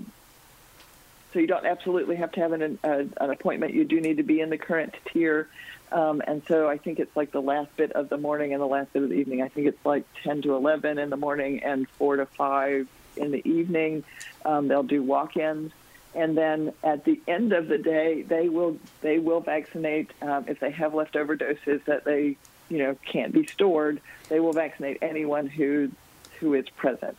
so 1.32 1.38
you 1.38 1.46
don't 1.46 1.66
absolutely 1.66 2.16
have 2.16 2.32
to 2.32 2.40
have 2.40 2.52
an, 2.52 2.78
an 2.82 3.12
appointment. 3.18 3.74
You 3.74 3.84
do 3.84 4.00
need 4.00 4.18
to 4.18 4.22
be 4.22 4.40
in 4.40 4.50
the 4.50 4.58
current 4.58 4.94
tier 5.12 5.48
um, 5.92 6.22
and 6.26 6.42
so 6.48 6.68
I 6.68 6.78
think 6.78 6.98
it's 6.98 7.14
like 7.16 7.32
the 7.32 7.42
last 7.42 7.74
bit 7.76 7.92
of 7.92 8.08
the 8.08 8.16
morning 8.16 8.52
and 8.52 8.62
the 8.62 8.66
last 8.66 8.92
bit 8.92 9.02
of 9.02 9.10
the 9.10 9.16
evening. 9.16 9.42
I 9.42 9.48
think 9.48 9.66
it's 9.66 9.84
like 9.84 10.04
10 10.22 10.42
to 10.42 10.54
11 10.54 10.98
in 10.98 11.10
the 11.10 11.16
morning 11.16 11.62
and 11.62 11.88
4 11.90 12.16
to 12.16 12.26
5 12.26 12.88
in 13.16 13.30
the 13.30 13.48
evening. 13.48 14.04
Um, 14.44 14.68
they'll 14.68 14.82
do 14.82 15.02
walk-ins. 15.02 15.72
And 16.14 16.36
then 16.36 16.74
at 16.82 17.04
the 17.04 17.20
end 17.26 17.52
of 17.52 17.68
the 17.68 17.78
day, 17.78 18.22
they 18.22 18.48
will 18.48 18.78
they 19.00 19.18
will 19.18 19.40
vaccinate 19.40 20.10
um, 20.20 20.44
if 20.46 20.60
they 20.60 20.70
have 20.70 20.92
leftover 20.92 21.36
doses 21.36 21.80
that 21.86 22.04
they 22.04 22.36
you 22.68 22.78
know 22.78 22.96
can't 23.06 23.32
be 23.32 23.46
stored. 23.46 24.00
They 24.28 24.38
will 24.38 24.52
vaccinate 24.52 24.98
anyone 25.00 25.46
who 25.46 25.90
who 26.38 26.52
is 26.52 26.68
present. 26.68 27.18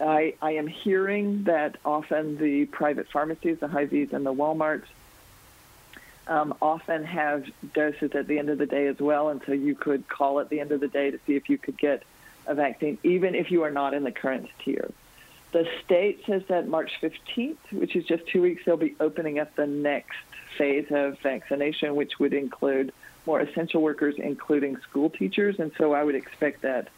I, 0.00 0.34
I 0.42 0.52
am 0.52 0.66
hearing 0.66 1.44
that 1.44 1.76
often 1.84 2.38
the 2.38 2.66
private 2.66 3.08
pharmacies, 3.10 3.58
the 3.60 3.68
Hy-Vees 3.68 4.12
and 4.12 4.26
the 4.26 4.32
Walmarts, 4.32 4.84
um, 6.26 6.54
often 6.60 7.04
have 7.04 7.44
doses 7.74 8.12
at 8.14 8.26
the 8.26 8.38
end 8.38 8.48
of 8.48 8.58
the 8.58 8.66
day 8.66 8.86
as 8.86 8.98
well, 8.98 9.28
and 9.28 9.40
so 9.46 9.52
you 9.52 9.74
could 9.74 10.08
call 10.08 10.40
at 10.40 10.48
the 10.48 10.60
end 10.60 10.72
of 10.72 10.80
the 10.80 10.88
day 10.88 11.10
to 11.10 11.18
see 11.26 11.36
if 11.36 11.48
you 11.48 11.58
could 11.58 11.78
get 11.78 12.02
a 12.46 12.54
vaccine, 12.54 12.98
even 13.02 13.34
if 13.34 13.50
you 13.50 13.62
are 13.62 13.70
not 13.70 13.94
in 13.94 14.04
the 14.04 14.12
current 14.12 14.48
tier. 14.64 14.90
The 15.52 15.68
state 15.84 16.24
says 16.26 16.42
that 16.48 16.68
March 16.68 16.92
15th, 17.00 17.56
which 17.72 17.96
is 17.96 18.04
just 18.04 18.26
two 18.26 18.42
weeks, 18.42 18.64
they'll 18.64 18.76
be 18.76 18.96
opening 19.00 19.38
up 19.38 19.54
the 19.54 19.66
next 19.66 20.16
phase 20.58 20.86
of 20.90 21.18
vaccination, 21.20 21.94
which 21.96 22.18
would 22.18 22.34
include 22.34 22.92
more 23.24 23.40
essential 23.40 23.80
workers, 23.82 24.16
including 24.18 24.76
school 24.78 25.10
teachers. 25.10 25.58
And 25.58 25.72
so 25.78 25.92
I 25.92 26.04
would 26.04 26.14
expect 26.14 26.62
that 26.62 26.88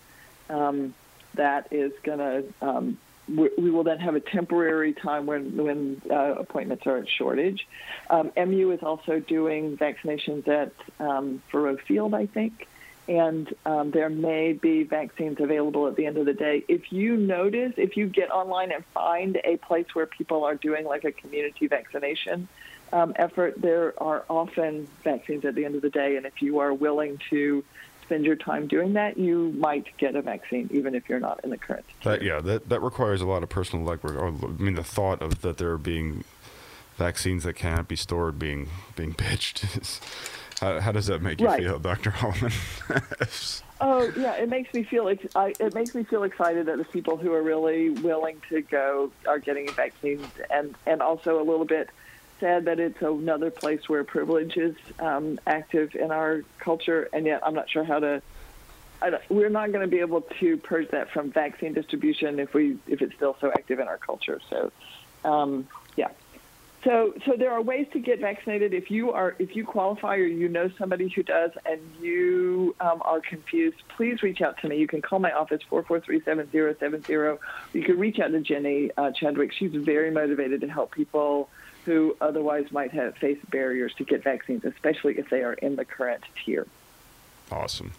um, 0.51 0.95
that 1.35 1.69
is 1.71 1.93
going 2.03 2.19
to 2.19 2.45
um, 2.61 2.99
we, 3.29 3.71
will 3.71 3.85
then 3.85 3.99
have 3.99 4.15
a 4.15 4.21
temporary 4.21 4.93
time 4.93 5.27
when 5.27 5.57
when 5.57 6.03
uh, 6.11 6.35
appointments 6.37 6.87
are 6.87 6.99
in 6.99 7.07
shortage. 7.07 7.67
Um, 8.11 8.33
MU 8.37 8.71
is 8.73 8.83
also 8.83 9.21
doing 9.21 9.77
vaccinations 9.77 10.49
at 10.49 10.73
um, 10.99 11.43
Faurot 11.53 11.81
Field, 11.83 12.15
I 12.15 12.27
think, 12.27 12.67
and 13.07 13.53
um, 13.67 13.91
there 13.91 14.09
may 14.09 14.53
be 14.53 14.83
vaccines 14.83 15.41
available 15.41 15.87
at 15.89 15.97
the 15.97 16.07
end 16.07 16.19
of 16.19 16.27
the 16.27 16.33
day. 16.33 16.65
If 16.69 16.93
you 16.93 17.17
notice, 17.17 17.73
if 17.77 17.97
you 17.97 18.07
get 18.07 18.31
online 18.31 18.73
and 18.73 18.85
find 18.95 19.41
a 19.45 19.57
place 19.57 19.87
where 19.95 20.07
people 20.07 20.45
are 20.45 20.55
doing 20.55 20.85
like 20.85 21.05
a 21.05 21.13
community 21.13 21.67
vaccination 21.67 22.49
um, 22.93 23.13
effort, 23.17 23.61
there 23.61 23.95
are 24.03 24.25
often 24.29 24.89
vaccines 25.05 25.45
at 25.45 25.55
the 25.55 25.65
end 25.65 25.75
of 25.75 25.83
the 25.83 25.91
day, 25.91 26.17
and 26.17 26.27
if 26.27 26.41
you 26.41 26.61
are 26.61 26.73
willing 26.73 27.21
to 27.31 27.65
spend 28.09 28.25
your 28.25 28.37
time 28.37 28.67
doing 28.67 28.95
that, 28.95 29.19
you 29.19 29.53
might 29.59 29.87
get 29.99 30.17
a 30.17 30.23
vaccine, 30.23 30.71
even 30.73 30.95
if 30.95 31.09
you're 31.11 31.21
not 31.21 31.41
in 31.45 31.51
the 31.51 31.59
current. 31.59 31.85
That, 32.05 32.23
yeah, 32.23 32.41
that 32.41 32.71
that 32.71 32.81
requires 32.81 33.21
a 33.21 33.27
lot 33.27 33.43
of 33.43 33.51
personal 33.51 33.87
legwork. 33.87 34.17
Oh, 34.17 34.49
I 34.49 34.63
mean, 34.63 34.75
the 34.75 34.83
thought 34.83 35.21
of 35.21 35.43
that 35.43 35.59
there 35.59 35.77
being 35.77 36.25
vaccines 36.97 37.45
that 37.45 37.53
cannot 37.55 37.87
be 37.87 37.97
stored 37.97 38.39
being 38.39 38.71
being 38.97 39.15
pitched 39.15 39.65
is. 39.77 40.01
How, 40.61 40.81
how 40.81 40.91
does 40.91 41.07
that 41.07 41.23
make 41.23 41.41
you 41.41 41.47
right. 41.47 41.63
feel, 41.63 41.79
Dr. 41.79 42.11
Holloman? 42.11 43.63
oh 43.81 44.11
yeah, 44.17 44.33
it 44.33 44.49
makes 44.49 44.75
me 44.75 44.83
feel 44.83 45.09
ex- 45.09 45.37
I, 45.37 45.55
it 45.61 45.73
makes 45.73 45.95
me 45.95 46.03
feel 46.03 46.25
excited 46.25 46.67
that 46.67 46.79
the 46.79 46.85
people 46.85 47.17
who 47.17 47.33
are 47.33 47.43
really 47.43 47.91
willing 47.91 48.43
to 48.49 48.63
go 48.63 49.13
are 49.29 49.39
getting 49.39 49.71
vaccines, 49.71 50.27
and 50.51 50.75
and 50.85 51.01
also 51.01 51.41
a 51.41 51.45
little 51.45 51.65
bit 51.65 51.91
sad 52.41 52.65
that 52.67 52.81
it's 52.81 53.01
another 53.01 53.51
place 53.51 53.89
where 53.89 54.05
privilege 54.05 54.57
is 54.57 54.77
um, 54.99 55.39
active 55.47 55.95
in 55.95 56.11
our 56.11 56.43
culture, 56.59 57.09
and 57.13 57.27
yet 57.27 57.41
I'm 57.45 57.55
not 57.55 57.71
sure 57.71 57.85
how 57.85 58.01
to. 58.01 58.23
we're 59.29 59.49
not 59.49 59.73
going 59.73 59.85
to 59.85 59.91
be 59.91 60.01
able 60.01 60.23
to 60.41 60.57
purge 60.59 60.91
that 60.91 61.11
from 61.11 61.31
vaccine 61.31 61.75
distribution 61.75 62.39
if 62.39 62.55
we 62.55 62.79
if 62.87 63.03
it's 63.03 63.15
still 63.15 63.37
so 63.41 63.51
active 63.51 63.79
in 63.79 63.89
our 63.89 63.99
culture. 63.99 64.41
So, 64.51 64.73
um, 65.25 65.69
yeah. 65.97 66.09
So, 66.85 67.13
so 67.27 67.33
there 67.37 67.51
are 67.51 67.61
ways 67.61 67.89
to 67.93 67.99
get 67.99 68.21
vaccinated. 68.21 68.73
If 68.73 68.89
you 68.89 69.11
are, 69.11 69.35
if 69.41 69.57
you 69.57 69.65
qualify 69.65 70.17
or 70.17 70.27
you 70.27 70.49
know 70.49 70.71
somebody 70.79 71.09
who 71.09 71.25
does, 71.25 71.51
and 71.67 71.81
you 72.01 72.77
um, 72.81 73.03
are 73.05 73.21
confused, 73.21 73.77
please 73.97 74.23
reach 74.23 74.41
out 74.41 74.59
to 74.63 74.69
me. 74.69 74.79
You 74.79 74.87
can 74.87 75.03
call 75.03 75.19
my 75.19 75.33
office 75.33 75.61
four 75.69 75.83
four 75.83 76.01
three 76.01 76.23
seven 76.23 76.49
zero 76.53 76.75
seven 76.79 77.03
zero. 77.03 77.41
You 77.73 77.83
can 77.83 77.99
reach 77.99 78.21
out 78.21 78.29
to 78.29 78.41
Jenny 78.41 78.93
uh, 78.97 79.11
Chadwick. 79.11 79.53
She's 79.53 79.75
very 79.75 80.13
motivated 80.13 80.61
to 80.61 80.69
help 80.69 80.93
people 80.93 81.51
who 81.89 82.15
otherwise 82.21 82.67
might 82.71 82.91
have 82.91 83.17
faced 83.17 83.51
barriers 83.51 83.95
to 83.97 84.05
get 84.05 84.23
vaccines, 84.23 84.63
especially 84.63 85.19
if 85.19 85.31
they 85.31 85.43
are 85.43 85.55
in 85.55 85.75
the 85.77 85.87
current 85.87 86.23
tier. 86.45 86.67
Awesome. 87.51 87.93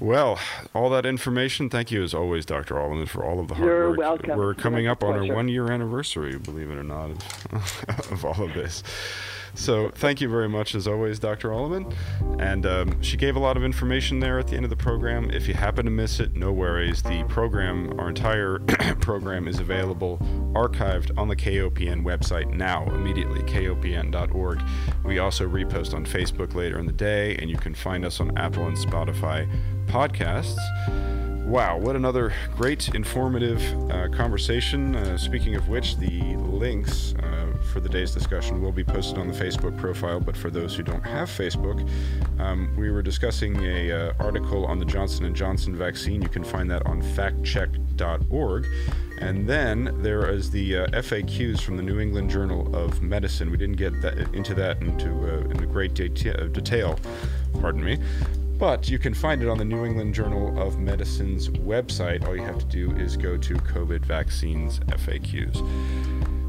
Well, 0.00 0.40
all 0.74 0.90
that 0.90 1.06
information. 1.06 1.70
Thank 1.70 1.92
you, 1.92 2.02
as 2.02 2.12
always, 2.12 2.44
Dr. 2.44 2.74
Allemann, 2.74 3.08
for 3.08 3.24
all 3.24 3.38
of 3.38 3.46
the 3.46 3.54
hard 3.54 3.64
You're 3.64 3.90
work. 3.90 3.98
welcome. 3.98 4.36
We're 4.36 4.54
coming 4.54 4.88
up 4.88 5.04
on 5.04 5.14
our 5.14 5.34
one-year 5.36 5.70
anniversary, 5.70 6.36
believe 6.36 6.68
it 6.68 6.76
or 6.78 6.82
not, 6.82 7.10
of, 7.52 8.10
of 8.10 8.24
all 8.24 8.42
of 8.42 8.52
this. 8.54 8.82
So 9.56 9.90
thank 9.94 10.20
you 10.20 10.28
very 10.28 10.48
much, 10.48 10.74
as 10.74 10.86
always, 10.86 11.18
Dr. 11.18 11.48
Allemann. 11.48 11.92
And 12.38 12.66
um, 12.66 13.02
she 13.02 13.16
gave 13.16 13.36
a 13.36 13.38
lot 13.38 13.56
of 13.56 13.64
information 13.64 14.20
there 14.20 14.38
at 14.38 14.48
the 14.48 14.54
end 14.54 14.64
of 14.64 14.70
the 14.70 14.76
program. 14.76 15.30
If 15.30 15.48
you 15.48 15.54
happen 15.54 15.86
to 15.86 15.90
miss 15.90 16.20
it, 16.20 16.34
no 16.34 16.52
worries. 16.52 17.02
The 17.02 17.24
program, 17.24 17.98
our 17.98 18.10
entire 18.10 18.58
program, 19.00 19.48
is 19.48 19.58
available 19.58 20.18
archived 20.54 21.10
on 21.16 21.28
the 21.28 21.36
KOPN 21.36 22.04
website 22.04 22.52
now, 22.52 22.84
immediately, 22.94 23.40
kopn.org. 23.42 24.62
We 25.04 25.18
also 25.18 25.48
repost 25.48 25.94
on 25.94 26.04
Facebook 26.04 26.54
later 26.54 26.78
in 26.78 26.86
the 26.86 26.92
day, 26.92 27.36
and 27.36 27.48
you 27.48 27.56
can 27.56 27.74
find 27.74 28.04
us 28.04 28.20
on 28.20 28.36
Apple 28.36 28.66
and 28.66 28.76
Spotify 28.76 29.48
podcasts. 29.86 30.58
Wow, 31.46 31.78
what 31.78 31.94
another 31.94 32.32
great, 32.56 32.92
informative 32.92 33.62
uh, 33.88 34.08
conversation. 34.08 34.96
Uh, 34.96 35.16
speaking 35.16 35.54
of 35.54 35.68
which, 35.68 35.96
the 35.96 36.34
links 36.34 37.14
uh, 37.22 37.56
for 37.72 37.78
the 37.78 37.88
day's 37.88 38.10
discussion 38.10 38.60
will 38.60 38.72
be 38.72 38.82
posted 38.82 39.16
on 39.16 39.28
the 39.28 39.32
Facebook 39.32 39.78
profile. 39.78 40.18
But 40.18 40.36
for 40.36 40.50
those 40.50 40.74
who 40.74 40.82
don't 40.82 41.06
have 41.06 41.28
Facebook, 41.28 41.88
um, 42.40 42.74
we 42.76 42.90
were 42.90 43.00
discussing 43.00 43.64
a 43.64 43.92
uh, 43.92 44.12
article 44.18 44.66
on 44.66 44.80
the 44.80 44.84
Johnson 44.84 45.32
& 45.34 45.36
Johnson 45.36 45.76
vaccine. 45.76 46.20
You 46.20 46.28
can 46.28 46.42
find 46.42 46.68
that 46.72 46.84
on 46.84 47.00
factcheck.org. 47.00 48.66
And 49.20 49.48
then 49.48 50.02
there 50.02 50.28
is 50.28 50.50
the 50.50 50.78
uh, 50.78 50.86
FAQs 50.88 51.60
from 51.60 51.76
the 51.76 51.82
New 51.84 52.00
England 52.00 52.28
Journal 52.28 52.74
of 52.74 53.02
Medicine. 53.02 53.52
We 53.52 53.56
didn't 53.56 53.76
get 53.76 54.02
that, 54.02 54.18
into 54.34 54.52
that 54.54 54.82
into, 54.82 55.10
uh, 55.10 55.48
into 55.48 55.64
great 55.66 55.94
deta- 55.94 56.52
detail, 56.52 56.98
pardon 57.60 57.84
me. 57.84 57.98
But 58.58 58.88
you 58.88 58.98
can 58.98 59.12
find 59.12 59.42
it 59.42 59.48
on 59.48 59.58
the 59.58 59.64
New 59.64 59.84
England 59.84 60.14
Journal 60.14 60.58
of 60.60 60.78
Medicine's 60.78 61.48
website. 61.50 62.26
All 62.26 62.34
you 62.34 62.42
have 62.42 62.58
to 62.58 62.64
do 62.66 62.90
is 62.96 63.16
go 63.16 63.36
to 63.36 63.54
COVID 63.54 64.04
vaccines 64.04 64.80
FAQs. 64.80 65.62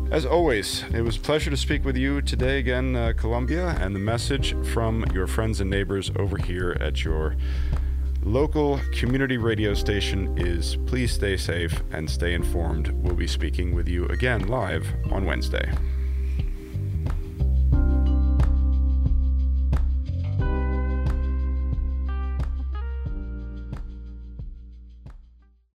As 0.09 0.25
always, 0.25 0.83
it 0.93 1.01
was 1.01 1.17
a 1.17 1.19
pleasure 1.19 1.49
to 1.49 1.57
speak 1.57 1.83
with 1.83 1.97
you 1.97 2.21
today 2.21 2.59
again, 2.59 2.95
uh, 2.95 3.11
Columbia, 3.17 3.77
and 3.81 3.93
the 3.93 3.99
message 3.99 4.55
from 4.71 5.03
your 5.13 5.27
friends 5.27 5.59
and 5.59 5.69
neighbors 5.69 6.09
over 6.15 6.37
here 6.37 6.77
at 6.79 7.03
your 7.03 7.35
local 8.23 8.79
community 8.93 9.37
radio 9.37 9.73
station 9.73 10.37
is 10.37 10.77
please 10.85 11.11
stay 11.11 11.35
safe 11.35 11.81
and 11.91 12.09
stay 12.09 12.33
informed. 12.33 12.87
We'll 12.89 13.15
be 13.15 13.27
speaking 13.27 13.75
with 13.75 13.89
you 13.89 14.05
again 14.05 14.47
live 14.47 14.87
on 15.11 15.25
Wednesday. 15.25 15.69